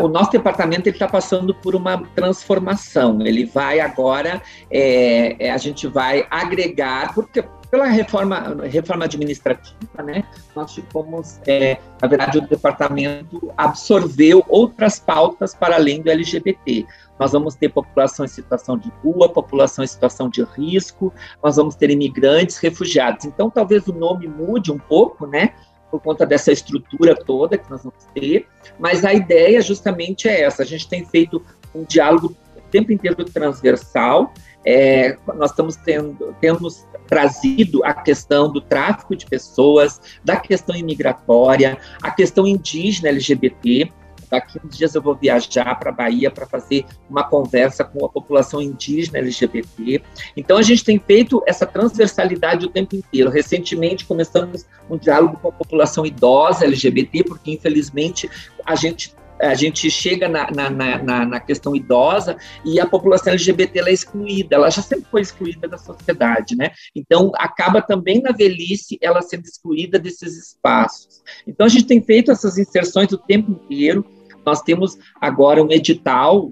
o 0.00 0.08
nosso 0.08 0.30
departamento 0.30 0.88
está 0.88 1.08
passando 1.08 1.52
por 1.54 1.74
uma 1.74 1.98
transformação. 2.14 3.20
Ele 3.26 3.44
vai 3.44 3.80
agora, 3.80 4.40
é, 4.70 5.46
é, 5.46 5.50
a 5.50 5.58
gente 5.58 5.88
vai 5.88 6.24
agregar, 6.30 7.12
porque 7.14 7.44
pela 7.72 7.86
reforma, 7.86 8.66
reforma 8.70 9.06
administrativa, 9.06 10.02
né, 10.04 10.22
nós 10.54 10.74
ficamos, 10.74 11.40
é, 11.46 11.78
na 12.02 12.06
verdade, 12.06 12.36
o 12.36 12.46
departamento 12.46 13.50
absorveu 13.56 14.44
outras 14.46 14.98
pautas 14.98 15.54
para 15.54 15.76
além 15.76 16.02
do 16.02 16.10
LGBT. 16.10 16.84
Nós 17.18 17.32
vamos 17.32 17.54
ter 17.54 17.70
população 17.70 18.26
em 18.26 18.28
situação 18.28 18.76
de 18.76 18.92
rua, 19.02 19.26
população 19.26 19.82
em 19.82 19.86
situação 19.86 20.28
de 20.28 20.44
risco, 20.44 21.14
nós 21.42 21.56
vamos 21.56 21.74
ter 21.74 21.88
imigrantes, 21.88 22.58
refugiados. 22.58 23.24
Então, 23.24 23.48
talvez 23.48 23.88
o 23.88 23.94
nome 23.94 24.28
mude 24.28 24.70
um 24.70 24.78
pouco, 24.78 25.26
né, 25.26 25.54
por 25.90 25.98
conta 25.98 26.26
dessa 26.26 26.52
estrutura 26.52 27.14
toda 27.14 27.56
que 27.56 27.70
nós 27.70 27.82
vamos 27.82 28.04
ter, 28.14 28.48
mas 28.78 29.02
a 29.02 29.14
ideia 29.14 29.62
justamente 29.62 30.28
é 30.28 30.42
essa. 30.42 30.62
A 30.62 30.66
gente 30.66 30.86
tem 30.86 31.06
feito 31.06 31.42
um 31.74 31.84
diálogo 31.84 32.36
o 32.54 32.70
tempo 32.70 32.92
inteiro 32.92 33.24
transversal. 33.24 34.30
É, 34.64 35.16
nós 35.34 35.50
estamos 35.50 35.76
tendo, 35.76 36.34
temos 36.40 36.86
trazido 37.08 37.84
a 37.84 37.92
questão 37.92 38.50
do 38.50 38.60
tráfico 38.60 39.14
de 39.14 39.26
pessoas, 39.26 40.00
da 40.24 40.36
questão 40.36 40.74
imigratória, 40.74 41.76
a 42.02 42.10
questão 42.10 42.46
indígena 42.46 43.08
LGBT. 43.10 43.92
Daqui 44.30 44.58
uns 44.64 44.78
dias 44.78 44.94
eu 44.94 45.02
vou 45.02 45.14
viajar 45.14 45.78
para 45.78 45.90
a 45.90 45.92
Bahia 45.92 46.30
para 46.30 46.46
fazer 46.46 46.86
uma 47.10 47.22
conversa 47.22 47.84
com 47.84 48.06
a 48.06 48.08
população 48.08 48.62
indígena 48.62 49.18
LGBT. 49.18 50.02
Então, 50.34 50.56
a 50.56 50.62
gente 50.62 50.82
tem 50.82 50.98
feito 50.98 51.42
essa 51.46 51.66
transversalidade 51.66 52.64
o 52.64 52.70
tempo 52.70 52.96
inteiro. 52.96 53.28
Recentemente, 53.28 54.06
começamos 54.06 54.64
um 54.88 54.96
diálogo 54.96 55.36
com 55.36 55.48
a 55.48 55.52
população 55.52 56.06
idosa 56.06 56.64
LGBT, 56.64 57.24
porque, 57.24 57.50
infelizmente, 57.52 58.30
a 58.64 58.74
gente 58.74 59.14
a 59.42 59.54
gente 59.54 59.90
chega 59.90 60.28
na, 60.28 60.48
na, 60.50 60.70
na, 60.70 61.26
na, 61.26 61.40
questão 61.40 61.74
idosa 61.74 62.36
e 62.64 62.78
a 62.78 62.86
população 62.86 63.32
LGBT 63.32 63.80
é 63.80 63.92
excluída, 63.92 64.54
ela 64.54 64.70
já 64.70 64.80
sempre 64.80 65.06
foi 65.10 65.20
excluída 65.20 65.66
da 65.66 65.76
sociedade, 65.76 66.56
né? 66.56 66.70
Então, 66.94 67.32
acaba 67.34 67.82
também 67.82 68.22
na 68.22 68.30
velhice 68.30 68.98
ela 69.00 69.20
sendo 69.20 69.44
excluída 69.44 69.98
desses 69.98 70.36
espaços. 70.36 71.22
Então, 71.46 71.66
a 71.66 71.68
gente 71.68 71.86
tem 71.86 72.00
feito 72.00 72.30
essas 72.30 72.56
inserções 72.56 73.10
o 73.12 73.18
tempo 73.18 73.50
inteiro, 73.50 74.06
nós 74.46 74.62
temos 74.62 74.96
agora 75.20 75.62
um 75.62 75.70
edital 75.70 76.50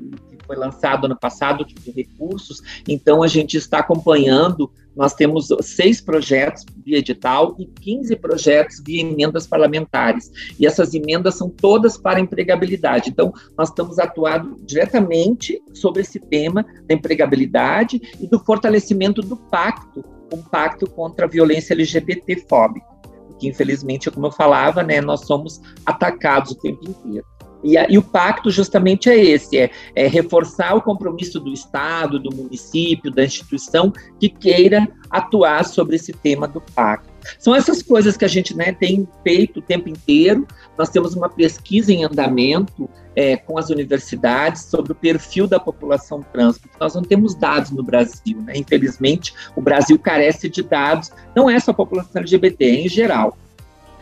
foi 0.51 0.57
lançado 0.57 1.05
ano 1.05 1.17
passado 1.17 1.65
de 1.65 1.93
recursos, 1.93 2.61
então 2.89 3.23
a 3.23 3.29
gente 3.29 3.57
está 3.57 3.79
acompanhando. 3.79 4.69
Nós 4.97 5.15
temos 5.15 5.47
seis 5.61 6.01
projetos 6.01 6.67
via 6.85 6.99
edital 6.99 7.55
e 7.57 7.67
15 7.67 8.17
projetos 8.17 8.83
via 8.85 9.03
emendas 9.03 9.47
parlamentares. 9.47 10.29
E 10.59 10.67
essas 10.67 10.93
emendas 10.93 11.37
são 11.37 11.49
todas 11.49 11.97
para 11.97 12.19
empregabilidade. 12.19 13.11
Então, 13.11 13.33
nós 13.57 13.69
estamos 13.69 14.01
atuando 14.01 14.57
diretamente 14.65 15.63
sobre 15.73 16.03
esse 16.03 16.19
tema 16.19 16.67
da 16.89 16.95
empregabilidade 16.95 18.01
e 18.19 18.27
do 18.27 18.41
fortalecimento 18.41 19.23
do 19.23 19.37
pacto, 19.37 20.05
um 20.35 20.43
pacto 20.43 20.91
contra 20.91 21.27
a 21.27 21.29
violência 21.29 21.75
LGBT 21.75 22.45
fóbica. 22.49 22.87
Porque, 23.29 23.47
infelizmente, 23.49 24.11
como 24.11 24.27
eu 24.27 24.33
falava, 24.33 24.83
né, 24.83 25.01
nós 25.01 25.21
somos 25.21 25.61
atacados 25.87 26.51
o 26.51 26.57
tempo 26.57 26.91
inteiro. 26.91 27.25
E, 27.63 27.75
e, 27.77 27.99
o 27.99 28.03
pacto 28.03 28.51
justamente 28.51 29.09
é 29.09 29.17
esse, 29.17 29.59
é, 29.59 29.71
é, 29.95 30.07
reforçar 30.07 30.75
o 30.75 30.83
compromisso 30.83 31.39
do 31.39 31.53
Estado, 31.53 32.19
do 32.19 32.35
município, 32.35 33.11
da 33.11 33.25
instituição 33.25 33.93
que 34.19 34.29
queira 34.29 34.89
atuar 35.11 35.65
sobre 35.65 35.97
esse 35.97 36.13
tema 36.13 36.47
do 36.47 36.61
pacto. 36.61 37.11
São 37.39 37.55
essas 37.55 37.83
coisas 37.83 38.17
que 38.17 38.25
a 38.25 38.29
gente 38.29 38.57
né, 38.57 38.73
tem 38.73 39.07
feito 39.23 39.59
o 39.59 39.63
tempo 39.63 39.89
inteiro. 39.89 40.47
Nós 40.79 40.89
temos 40.89 41.15
uma 41.15 41.29
pesquisa 41.29 41.93
em 41.93 42.05
andamento 42.05 42.89
é, 43.15 43.37
com 43.37 43.59
as 43.59 43.71
universidades 43.71 44.63
sobre 44.63 44.93
o 44.93 44.95
perfil 44.95 45.47
da 45.47 45.59
população 45.59 46.25
trans, 46.33 46.59
porque 46.59 46.77
nós 46.81 46.95
não 46.95 47.03
temos 47.03 47.35
dados 47.35 47.71
no 47.71 47.83
Brasil. 47.83 48.41
Né? 48.43 48.55
Infelizmente, 48.57 49.35
o 49.55 49.61
Brasil 49.61 49.99
carece 49.99 50.49
de 50.49 50.63
dados, 50.63 51.11
não 51.35 51.51
é 51.51 51.59
só 51.59 51.73
a 51.73 51.75
população 51.75 52.21
LGBT, 52.21 52.65
é 52.65 52.75
em 52.87 52.89
geral. 52.89 53.37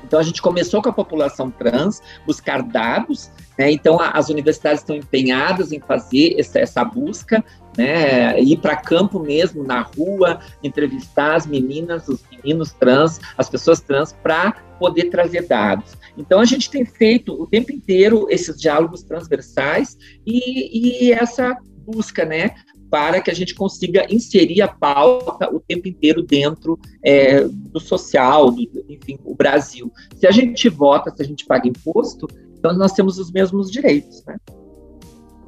Então 0.08 0.18
a 0.18 0.22
gente 0.22 0.40
começou 0.40 0.80
com 0.80 0.88
a 0.88 0.92
população 0.92 1.50
trans, 1.50 2.02
buscar 2.26 2.62
dados, 2.62 3.30
né? 3.58 3.70
Então 3.70 4.00
a, 4.00 4.12
as 4.12 4.30
universidades 4.30 4.80
estão 4.80 4.96
empenhadas 4.96 5.70
em 5.70 5.80
fazer 5.80 6.34
essa, 6.38 6.58
essa 6.58 6.82
busca, 6.82 7.44
né? 7.76 8.40
Ir 8.40 8.56
para 8.56 8.74
campo 8.74 9.20
mesmo, 9.20 9.62
na 9.62 9.82
rua, 9.82 10.40
entrevistar 10.64 11.36
as 11.36 11.46
meninas, 11.46 12.08
os 12.08 12.24
meninos 12.32 12.72
trans, 12.72 13.20
as 13.36 13.50
pessoas 13.50 13.82
trans, 13.82 14.14
para 14.22 14.52
poder 14.78 15.10
trazer 15.10 15.46
dados. 15.46 15.92
Então 16.16 16.40
a 16.40 16.46
gente 16.46 16.70
tem 16.70 16.86
feito 16.86 17.34
o 17.34 17.46
tempo 17.46 17.70
inteiro 17.70 18.26
esses 18.30 18.58
diálogos 18.58 19.02
transversais 19.02 19.98
e, 20.26 21.08
e 21.08 21.12
essa 21.12 21.54
busca, 21.84 22.24
né, 22.24 22.54
para 22.90 23.20
que 23.20 23.30
a 23.30 23.34
gente 23.34 23.54
consiga 23.54 24.06
inserir 24.12 24.62
a 24.62 24.68
pauta 24.68 25.52
o 25.54 25.60
tempo 25.60 25.88
inteiro 25.88 26.22
dentro 26.22 26.78
é, 27.02 27.44
do 27.44 27.80
social, 27.80 28.50
do, 28.50 28.62
enfim, 28.88 29.18
o 29.24 29.34
Brasil. 29.34 29.92
Se 30.16 30.26
a 30.26 30.30
gente 30.30 30.68
vota, 30.68 31.10
se 31.14 31.22
a 31.22 31.24
gente 31.24 31.44
paga 31.46 31.68
imposto, 31.68 32.26
então 32.58 32.72
nós 32.76 32.92
temos 32.92 33.18
os 33.18 33.30
mesmos 33.30 33.70
direitos, 33.70 34.24
né? 34.26 34.36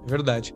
Verdade. 0.06 0.54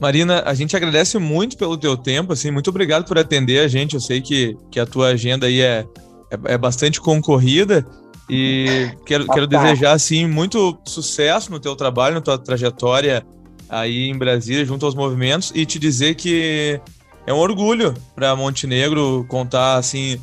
Marina, 0.00 0.42
a 0.46 0.54
gente 0.54 0.76
agradece 0.76 1.18
muito 1.18 1.56
pelo 1.56 1.76
teu 1.76 1.96
tempo, 1.96 2.32
assim, 2.32 2.50
muito 2.50 2.70
obrigado 2.70 3.04
por 3.04 3.18
atender 3.18 3.58
a 3.60 3.68
gente. 3.68 3.94
Eu 3.94 4.00
sei 4.00 4.20
que, 4.20 4.56
que 4.70 4.78
a 4.78 4.86
tua 4.86 5.08
agenda 5.08 5.46
aí 5.46 5.60
é, 5.60 5.84
é, 6.30 6.54
é 6.54 6.58
bastante 6.58 7.00
concorrida 7.00 7.84
e 8.30 8.90
quero, 9.04 9.26
quero 9.26 9.46
desejar, 9.46 9.92
assim, 9.92 10.26
muito 10.26 10.78
sucesso 10.86 11.50
no 11.50 11.58
teu 11.58 11.74
trabalho, 11.74 12.16
na 12.16 12.20
tua 12.20 12.38
trajetória 12.38 13.26
aí 13.68 14.08
em 14.08 14.16
Brasília, 14.16 14.64
junto 14.64 14.86
aos 14.86 14.94
movimentos, 14.94 15.52
e 15.54 15.64
te 15.66 15.78
dizer 15.78 16.14
que 16.14 16.80
é 17.26 17.32
um 17.32 17.38
orgulho 17.38 17.94
para 18.14 18.34
Montenegro 18.34 19.26
contar 19.28 19.76
assim 19.76 20.20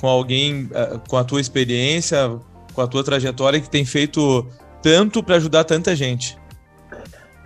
com 0.00 0.08
alguém 0.08 0.68
eh, 0.72 1.00
com 1.08 1.16
a 1.16 1.24
tua 1.24 1.40
experiência, 1.40 2.38
com 2.72 2.80
a 2.80 2.86
tua 2.86 3.02
trajetória 3.02 3.60
que 3.60 3.68
tem 3.68 3.84
feito 3.84 4.46
tanto 4.82 5.22
para 5.22 5.36
ajudar 5.36 5.64
tanta 5.64 5.94
gente. 5.96 6.38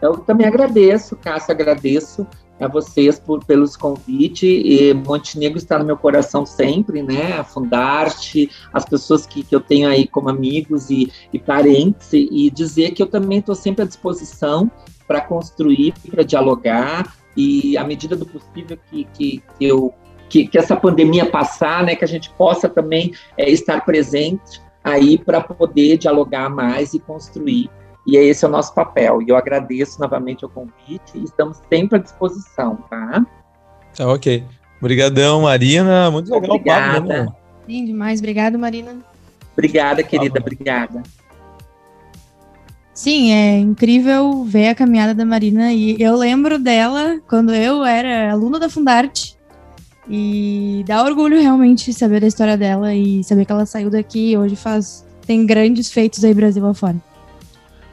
Eu 0.03 0.17
também 0.19 0.47
agradeço, 0.47 1.17
Cássio, 1.17 1.53
agradeço 1.53 2.27
a 2.61 2.69
vocês 2.69 3.19
por, 3.19 3.45
pelos 3.45 3.77
convites. 3.77 4.43
E 4.43 4.95
Montenegro 4.95 5.59
está 5.59 5.79
no 5.79 5.85
meu 5.85 5.97
coração 5.97 6.45
sempre, 6.45 7.03
né? 7.03 7.39
A 7.39 7.45
Fundarte, 7.45 8.51
as 8.73 8.85
pessoas 8.85 9.27
que, 9.27 9.43
que 9.43 9.55
eu 9.55 9.61
tenho 9.61 9.89
aí 9.89 10.07
como 10.07 10.29
amigos 10.29 10.91
e, 10.91 11.11
e 11.33 11.39
parentes, 11.39 12.13
e 12.13 12.51
dizer 12.51 12.93
que 12.93 13.03
eu 13.03 13.07
também 13.07 13.39
estou 13.39 13.55
sempre 13.55 13.83
à 13.83 13.87
disposição 13.87 14.71
para 15.09 15.21
construir, 15.21 15.95
para 16.09 16.23
dialogar, 16.23 17.17
e 17.37 17.77
à 17.77 17.85
medida 17.85 18.15
do 18.17 18.27
possível 18.27 18.79
que, 18.91 19.05
que, 19.15 19.43
que 19.59 19.65
eu 19.65 19.95
que, 20.29 20.47
que, 20.47 20.57
essa 20.57 20.77
pandemia 20.77 21.27
passar, 21.27 21.83
né, 21.83 21.97
que 21.97 22.05
a 22.05 22.09
gente 22.09 22.31
possa 22.31 22.69
também 22.69 23.13
é, 23.37 23.51
estar 23.51 23.85
presente 23.85 24.63
aí 24.83 25.19
para 25.19 25.41
poder 25.41 25.99
dialogar 25.99 26.49
mais 26.49 26.95
e 26.95 27.01
construir. 27.01 27.69
E 28.07 28.17
esse 28.17 28.45
é 28.45 28.49
o 28.49 28.51
nosso 28.51 28.75
papel. 28.75 29.23
E 29.23 29.29
eu 29.29 29.37
agradeço 29.37 30.01
novamente 30.01 30.45
o 30.45 30.49
convite 30.49 31.13
e 31.15 31.25
estamos 31.25 31.59
sempre 31.69 31.99
à 31.99 32.03
disposição, 32.03 32.77
tá? 32.89 33.25
Tá 33.97 34.09
ok. 34.09 34.45
Obrigadão, 34.81 35.43
Marina. 35.43 36.11
Muito 36.11 36.33
legal 36.33 36.51
Obrigada. 36.51 36.91
o 36.91 36.95
papo, 36.95 37.09
né? 37.09 37.29
Sim, 37.67 37.85
demais. 37.85 38.21
Obrigado, 38.21 38.59
Marina. 38.59 38.97
Obrigada, 39.53 40.03
querida. 40.03 40.41
Obrigada. 40.41 41.03
Sim, 42.95 43.33
é 43.33 43.59
incrível 43.59 44.45
ver 44.45 44.69
a 44.69 44.75
caminhada 44.75 45.15
da 45.15 45.25
Marina 45.25 45.73
e 45.73 45.97
eu 46.01 46.17
lembro 46.17 46.59
dela 46.59 47.21
quando 47.29 47.55
eu 47.55 47.83
era 47.85 48.31
aluna 48.31 48.59
da 48.59 48.69
Fundarte 48.69 49.39
e 50.09 50.85
dá 50.87 51.03
orgulho 51.03 51.41
realmente 51.41 51.95
saber 51.95 52.21
da 52.21 52.27
história 52.27 52.59
dela 52.59 52.93
e 52.93 53.25
saber 53.25 53.45
que 53.47 53.53
ela 53.53 53.65
saiu 53.65 53.89
daqui 53.89 54.33
e 54.33 54.37
hoje 54.37 54.55
faz 54.55 55.07
tem 55.25 55.47
grandes 55.47 55.91
feitos 55.91 56.25
aí 56.25 56.35
Brasil 56.35 56.67
afora. 56.67 56.97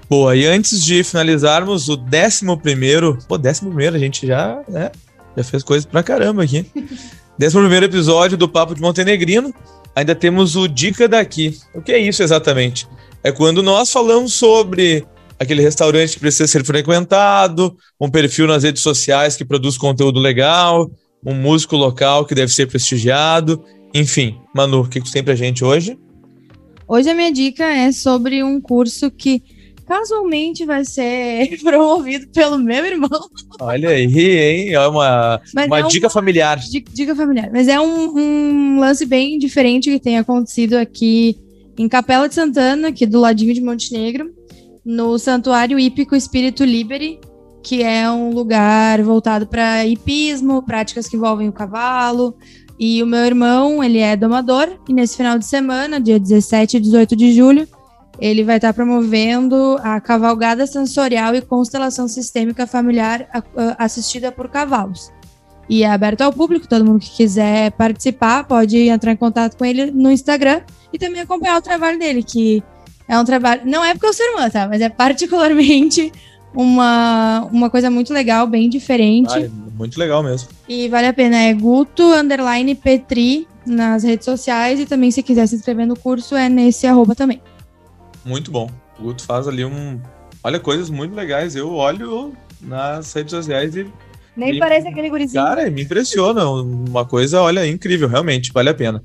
Boa, 0.09 0.35
e 0.35 0.45
antes 0.45 0.83
de 0.83 1.03
finalizarmos 1.03 1.89
o 1.89 1.97
décimo 1.97 2.57
primeiro, 2.57 3.17
pô, 3.27 3.37
décimo 3.37 3.69
primeiro 3.69 3.95
a 3.95 3.99
gente 3.99 4.25
já, 4.25 4.61
né, 4.67 4.91
já 5.35 5.43
fez 5.43 5.63
coisas 5.63 5.85
pra 5.85 6.01
caramba 6.01 6.43
aqui. 6.43 6.65
décimo 7.37 7.61
primeiro 7.61 7.85
episódio 7.85 8.37
do 8.37 8.47
Papo 8.47 8.73
de 8.73 8.81
Montenegrino, 8.81 9.53
ainda 9.95 10.15
temos 10.15 10.55
o 10.55 10.67
Dica 10.67 11.07
Daqui. 11.07 11.57
O 11.73 11.81
que 11.81 11.91
é 11.91 11.97
isso 11.97 12.23
exatamente? 12.23 12.87
é 13.27 13.31
quando 13.31 13.61
nós 13.61 13.91
falamos 13.91 14.33
sobre 14.33 15.05
aquele 15.39 15.61
restaurante 15.61 16.13
que 16.13 16.19
precisa 16.19 16.47
ser 16.47 16.63
frequentado, 16.63 17.75
um 17.99 18.09
perfil 18.09 18.47
nas 18.47 18.63
redes 18.63 18.81
sociais 18.81 19.35
que 19.35 19.43
produz 19.43 19.77
conteúdo 19.77 20.19
legal, 20.19 20.89
um 21.25 21.33
músico 21.33 21.75
local 21.75 22.25
que 22.25 22.33
deve 22.33 22.53
ser 22.53 22.67
prestigiado. 22.67 23.63
Enfim, 23.93 24.39
Manu, 24.55 24.81
o 24.81 24.87
que 24.87 24.99
você 24.99 25.13
tem 25.13 25.23
pra 25.23 25.35
gente 25.35 25.63
hoje? 25.63 25.97
Hoje 26.87 27.09
a 27.09 27.13
minha 27.13 27.31
dica 27.31 27.65
é 27.65 27.91
sobre 27.91 28.43
um 28.43 28.61
curso 28.61 29.11
que 29.11 29.43
casualmente 29.87 30.65
vai 30.65 30.83
ser 30.83 31.57
promovido 31.63 32.27
pelo 32.27 32.59
meu 32.59 32.85
irmão. 32.85 33.09
Olha 33.59 33.89
aí, 33.89 34.03
hein? 34.03 34.73
É 34.73 34.87
uma, 34.87 35.41
uma, 35.67 35.79
é 35.79 35.83
dica 35.83 36.09
familiar. 36.09 36.59
Dica 36.59 37.15
familiar. 37.15 37.49
Mas 37.51 37.67
é 37.67 37.79
um, 37.79 38.17
um 38.17 38.79
lance 38.79 39.05
bem 39.05 39.39
diferente 39.39 39.89
que 39.89 39.99
tem 39.99 40.17
acontecido 40.17 40.75
aqui 40.75 41.37
em 41.77 41.87
Capela 41.87 42.27
de 42.27 42.35
Santana, 42.35 42.89
aqui 42.89 43.05
do 43.05 43.19
ladinho 43.19 43.53
de 43.53 43.61
Montenegro, 43.61 44.33
no 44.83 45.17
Santuário 45.17 45.79
Hípico 45.79 46.15
Espírito 46.15 46.65
Liberi, 46.65 47.19
que 47.63 47.83
é 47.83 48.09
um 48.09 48.31
lugar 48.31 49.01
voltado 49.01 49.47
para 49.47 49.85
hipismo, 49.85 50.63
práticas 50.63 51.07
que 51.07 51.15
envolvem 51.15 51.47
o 51.47 51.53
cavalo. 51.53 52.35
E 52.79 53.01
o 53.01 53.07
meu 53.07 53.25
irmão, 53.25 53.83
ele 53.83 53.97
é 53.97 54.15
domador, 54.15 54.69
e 54.87 54.93
nesse 54.93 55.17
final 55.17 55.37
de 55.39 55.45
semana, 55.45 55.99
dia 55.99 56.19
17 56.19 56.77
e 56.77 56.79
18 56.79 57.15
de 57.15 57.33
julho, 57.33 57.67
ele 58.19 58.43
vai 58.43 58.57
estar 58.57 58.73
promovendo 58.73 59.77
a 59.81 59.99
cavalgada 60.01 60.65
sensorial 60.65 61.35
e 61.35 61.41
constelação 61.41 62.07
sistêmica 62.07 62.65
familiar 62.65 63.27
assistida 63.77 64.31
por 64.31 64.49
cavalos. 64.49 65.11
E 65.69 65.83
é 65.83 65.91
aberto 65.91 66.21
ao 66.21 66.31
público, 66.31 66.67
todo 66.67 66.85
mundo 66.85 66.99
que 66.99 67.09
quiser 67.09 67.71
participar 67.71 68.45
pode 68.45 68.77
entrar 68.87 69.11
em 69.11 69.17
contato 69.17 69.57
com 69.57 69.65
ele 69.65 69.91
no 69.91 70.09
Instagram, 70.09 70.61
e 70.91 70.97
também 70.97 71.21
acompanhar 71.21 71.57
o 71.57 71.61
trabalho 71.61 71.99
dele, 71.99 72.23
que 72.23 72.63
é 73.07 73.19
um 73.19 73.25
trabalho. 73.25 73.61
Não 73.65 73.83
é 73.83 73.93
porque 73.93 74.07
eu 74.07 74.13
sou 74.13 74.25
irmã, 74.25 74.49
tá? 74.49 74.67
Mas 74.67 74.81
é 74.81 74.89
particularmente 74.89 76.11
uma, 76.53 77.47
uma 77.51 77.69
coisa 77.69 77.89
muito 77.89 78.13
legal, 78.13 78.47
bem 78.47 78.69
diferente. 78.69 79.33
Ah, 79.33 79.49
muito 79.77 79.99
legal 79.99 80.23
mesmo. 80.23 80.49
E 80.67 80.87
vale 80.87 81.07
a 81.07 81.13
pena. 81.13 81.37
É 81.37 81.53
Guto 81.53 82.03
underline 82.13 82.73
Petri 82.75 83.47
nas 83.65 84.03
redes 84.03 84.25
sociais 84.25 84.79
e 84.79 84.85
também 84.85 85.11
se 85.11 85.21
quiser 85.21 85.45
se 85.47 85.55
inscrever 85.55 85.85
no 85.85 85.97
curso 85.97 86.35
é 86.35 86.47
nesse 86.47 86.87
arroba 86.87 87.13
também. 87.13 87.41
Muito 88.27 88.51
bom. 88.51 88.69
O 88.99 89.03
Guto 89.03 89.23
faz 89.23 89.47
ali 89.47 89.63
um. 89.63 89.99
Olha, 90.43 90.59
coisas 90.59 90.89
muito 90.89 91.15
legais. 91.15 91.55
Eu 91.55 91.73
olho 91.73 92.33
nas 92.61 93.13
redes 93.13 93.31
sociais 93.31 93.75
e. 93.75 93.87
Nem 94.35 94.53
me... 94.53 94.59
parece 94.59 94.87
aquele 94.87 95.09
gurizinho. 95.09 95.43
Cara, 95.43 95.69
me 95.71 95.83
impressiona. 95.83 96.47
Uma 96.47 97.05
coisa, 97.05 97.41
olha, 97.41 97.65
incrível, 97.65 98.07
realmente, 98.07 98.51
vale 98.51 98.69
a 98.69 98.73
pena. 98.73 99.01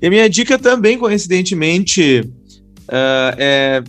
E 0.00 0.06
a 0.06 0.10
minha 0.10 0.28
dica 0.28 0.58
também, 0.58 0.98
coincidentemente, 0.98 2.20
uh, 2.88 3.36
é 3.38 3.84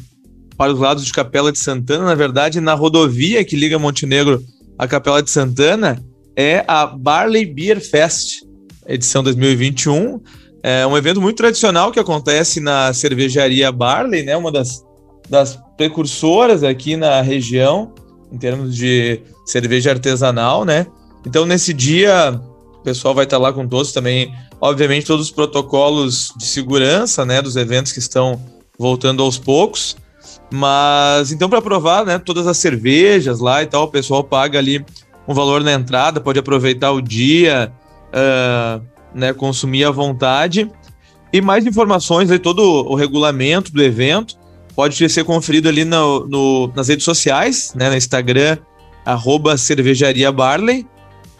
para 0.57 0.71
os 0.71 0.79
lados 0.79 1.03
de 1.03 1.11
Capela 1.11 1.51
de 1.51 1.57
Santana, 1.57 2.05
na 2.05 2.15
verdade, 2.15 2.61
na 2.61 2.73
rodovia 2.73 3.43
que 3.43 3.55
liga 3.55 3.79
Montenegro 3.79 4.43
à 4.77 4.87
Capela 4.87 5.23
de 5.23 5.31
Santana, 5.31 6.03
é 6.35 6.63
a 6.67 6.85
Barley 6.85 7.45
Beer 7.45 7.81
Fest, 7.81 8.43
edição 8.87 9.23
2021. 9.23 10.21
É 10.63 10.87
um 10.87 10.97
evento 10.97 11.21
muito 11.21 11.35
tradicional 11.35 11.91
que 11.91 11.99
acontece 11.99 12.61
na 12.61 12.93
cervejaria 12.93 13.71
Barley, 13.71 14.23
né? 14.23 14.35
Uma 14.37 14.51
das, 14.51 14.83
das 15.29 15.59
precursoras 15.75 16.63
aqui 16.63 16.95
na 16.95 17.21
região, 17.21 17.93
em 18.31 18.37
termos 18.37 18.75
de 18.75 19.21
cerveja 19.45 19.91
artesanal, 19.91 20.63
né? 20.63 20.87
Então, 21.27 21.45
nesse 21.45 21.73
dia, 21.73 22.39
o 22.79 22.83
pessoal 22.83 23.13
vai 23.13 23.25
estar 23.25 23.37
lá 23.37 23.51
com 23.51 23.67
todos 23.67 23.91
também 23.91 24.33
obviamente 24.63 25.05
todos 25.05 25.25
os 25.25 25.31
protocolos 25.31 26.33
de 26.37 26.45
segurança, 26.45 27.25
né, 27.25 27.41
dos 27.41 27.57
eventos 27.57 27.91
que 27.91 27.99
estão 27.99 28.41
voltando 28.79 29.21
aos 29.21 29.37
poucos. 29.37 29.97
Mas 30.49 31.33
então 31.33 31.49
para 31.49 31.61
provar, 31.61 32.05
né, 32.05 32.17
todas 32.17 32.47
as 32.47 32.55
cervejas 32.57 33.41
lá 33.41 33.61
e 33.61 33.65
tal, 33.65 33.83
o 33.83 33.87
pessoal 33.89 34.23
paga 34.23 34.57
ali 34.57 34.85
um 35.27 35.33
valor 35.33 35.61
na 35.61 35.73
entrada, 35.73 36.21
pode 36.21 36.39
aproveitar 36.39 36.91
o 36.93 37.01
dia, 37.01 37.73
uh, 38.07 38.81
né, 39.13 39.33
consumir 39.33 39.85
à 39.85 39.91
vontade. 39.91 40.69
E 41.31 41.41
mais 41.41 41.65
informações 41.65 42.29
aí, 42.29 42.39
todo 42.39 42.61
o 42.61 42.95
regulamento 42.95 43.71
do 43.71 43.81
evento 43.81 44.37
pode 44.75 45.07
ser 45.09 45.23
conferido 45.23 45.69
ali 45.69 45.85
no, 45.85 46.27
no 46.27 46.71
nas 46.75 46.87
redes 46.87 47.05
sociais, 47.05 47.73
né, 47.75 47.89
no 47.89 47.95
Instagram, 47.95 48.57
arroba 49.05 49.57
cervejaria 49.57 50.31
Barley, 50.31 50.85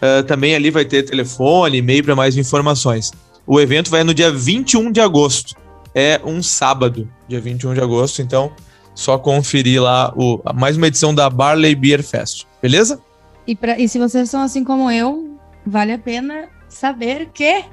Uh, 0.04 0.22
também 0.24 0.54
ali 0.54 0.70
vai 0.70 0.84
ter 0.84 1.02
telefone, 1.02 1.78
e-mail 1.78 2.04
para 2.04 2.14
mais 2.14 2.36
informações. 2.36 3.10
O 3.46 3.58
evento 3.58 3.90
vai 3.90 4.04
no 4.04 4.12
dia 4.12 4.30
21 4.30 4.92
de 4.92 5.00
agosto. 5.00 5.54
É 5.94 6.20
um 6.22 6.42
sábado, 6.42 7.08
dia 7.26 7.40
21 7.40 7.72
de 7.72 7.80
agosto, 7.80 8.20
então 8.20 8.52
só 8.94 9.16
conferir 9.16 9.82
lá 9.82 10.12
o, 10.14 10.40
mais 10.54 10.76
uma 10.76 10.88
edição 10.88 11.14
da 11.14 11.30
Barley 11.30 11.74
Beer 11.74 12.02
Fest, 12.02 12.44
beleza? 12.60 13.00
E, 13.46 13.54
pra, 13.54 13.78
e 13.78 13.88
se 13.88 13.98
vocês 13.98 14.28
são 14.28 14.42
assim 14.42 14.62
como 14.62 14.90
eu, 14.90 15.38
vale 15.66 15.92
a 15.92 15.98
pena 15.98 16.48
saber 16.76 17.30
que 17.32 17.64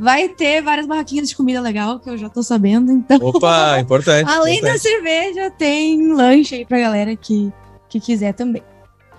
Vai 0.00 0.28
ter 0.28 0.62
várias 0.62 0.86
barraquinhas 0.86 1.28
de 1.28 1.34
comida 1.34 1.60
legal, 1.60 1.98
que 1.98 2.08
eu 2.08 2.16
já 2.16 2.28
tô 2.28 2.40
sabendo. 2.40 2.92
Então, 2.92 3.18
Opa, 3.20 3.78
importante. 3.82 4.30
além 4.30 4.60
da 4.60 4.68
importante. 4.76 4.80
cerveja, 4.80 5.50
tem 5.50 6.12
lanche 6.12 6.54
aí 6.54 6.64
pra 6.64 6.78
galera 6.78 7.16
que, 7.16 7.52
que 7.88 7.98
quiser 7.98 8.32
também. 8.32 8.62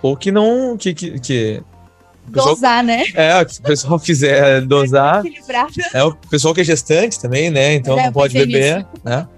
Ou 0.00 0.16
que 0.16 0.32
não. 0.32 0.78
Que, 0.78 0.94
que, 0.94 1.20
que... 1.20 1.62
pessoal- 2.32 2.54
Dosar, 2.54 2.82
né? 2.82 3.04
É, 3.14 3.46
se 3.46 3.60
o 3.60 3.62
pessoal 3.62 4.00
quiser 4.00 4.62
dosar. 4.64 5.22
É 5.92 6.02
o 6.02 6.14
pessoal 6.14 6.54
que 6.54 6.62
é 6.62 6.64
gestante 6.64 7.20
também, 7.20 7.50
né? 7.50 7.74
Então 7.74 7.98
É, 7.98 8.06
não 8.06 8.12
pode 8.12 8.32
beber, 8.32 8.86
né? 9.04 9.28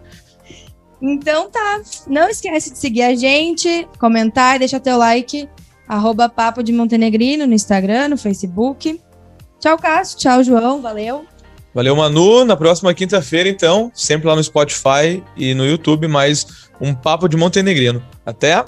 Então 1.00 1.50
tá. 1.50 1.80
Não 2.06 2.28
esquece 2.28 2.70
de 2.70 2.78
seguir 2.78 3.02
a 3.02 3.16
gente, 3.16 3.88
comentar 3.98 4.54
e 4.54 4.58
deixar 4.60 4.78
teu 4.78 4.96
like. 4.96 5.48
Arroba 5.88 6.28
Papo 6.28 6.62
de 6.62 6.72
Montenegrino 6.72 7.48
no 7.48 7.52
Instagram, 7.54 8.10
no 8.10 8.16
Facebook. 8.16 9.00
Tchau, 9.62 9.78
Cássio. 9.78 10.18
Tchau, 10.18 10.42
João. 10.42 10.82
Valeu. 10.82 11.24
Valeu, 11.72 11.94
Manu. 11.94 12.44
Na 12.44 12.56
próxima 12.56 12.92
quinta-feira, 12.92 13.48
então, 13.48 13.92
sempre 13.94 14.26
lá 14.26 14.34
no 14.34 14.42
Spotify 14.42 15.22
e 15.36 15.54
no 15.54 15.64
YouTube, 15.64 16.08
mais 16.08 16.68
um 16.80 16.92
Papo 16.92 17.28
de 17.28 17.36
Montenegrino. 17.36 18.02
Até! 18.26 18.64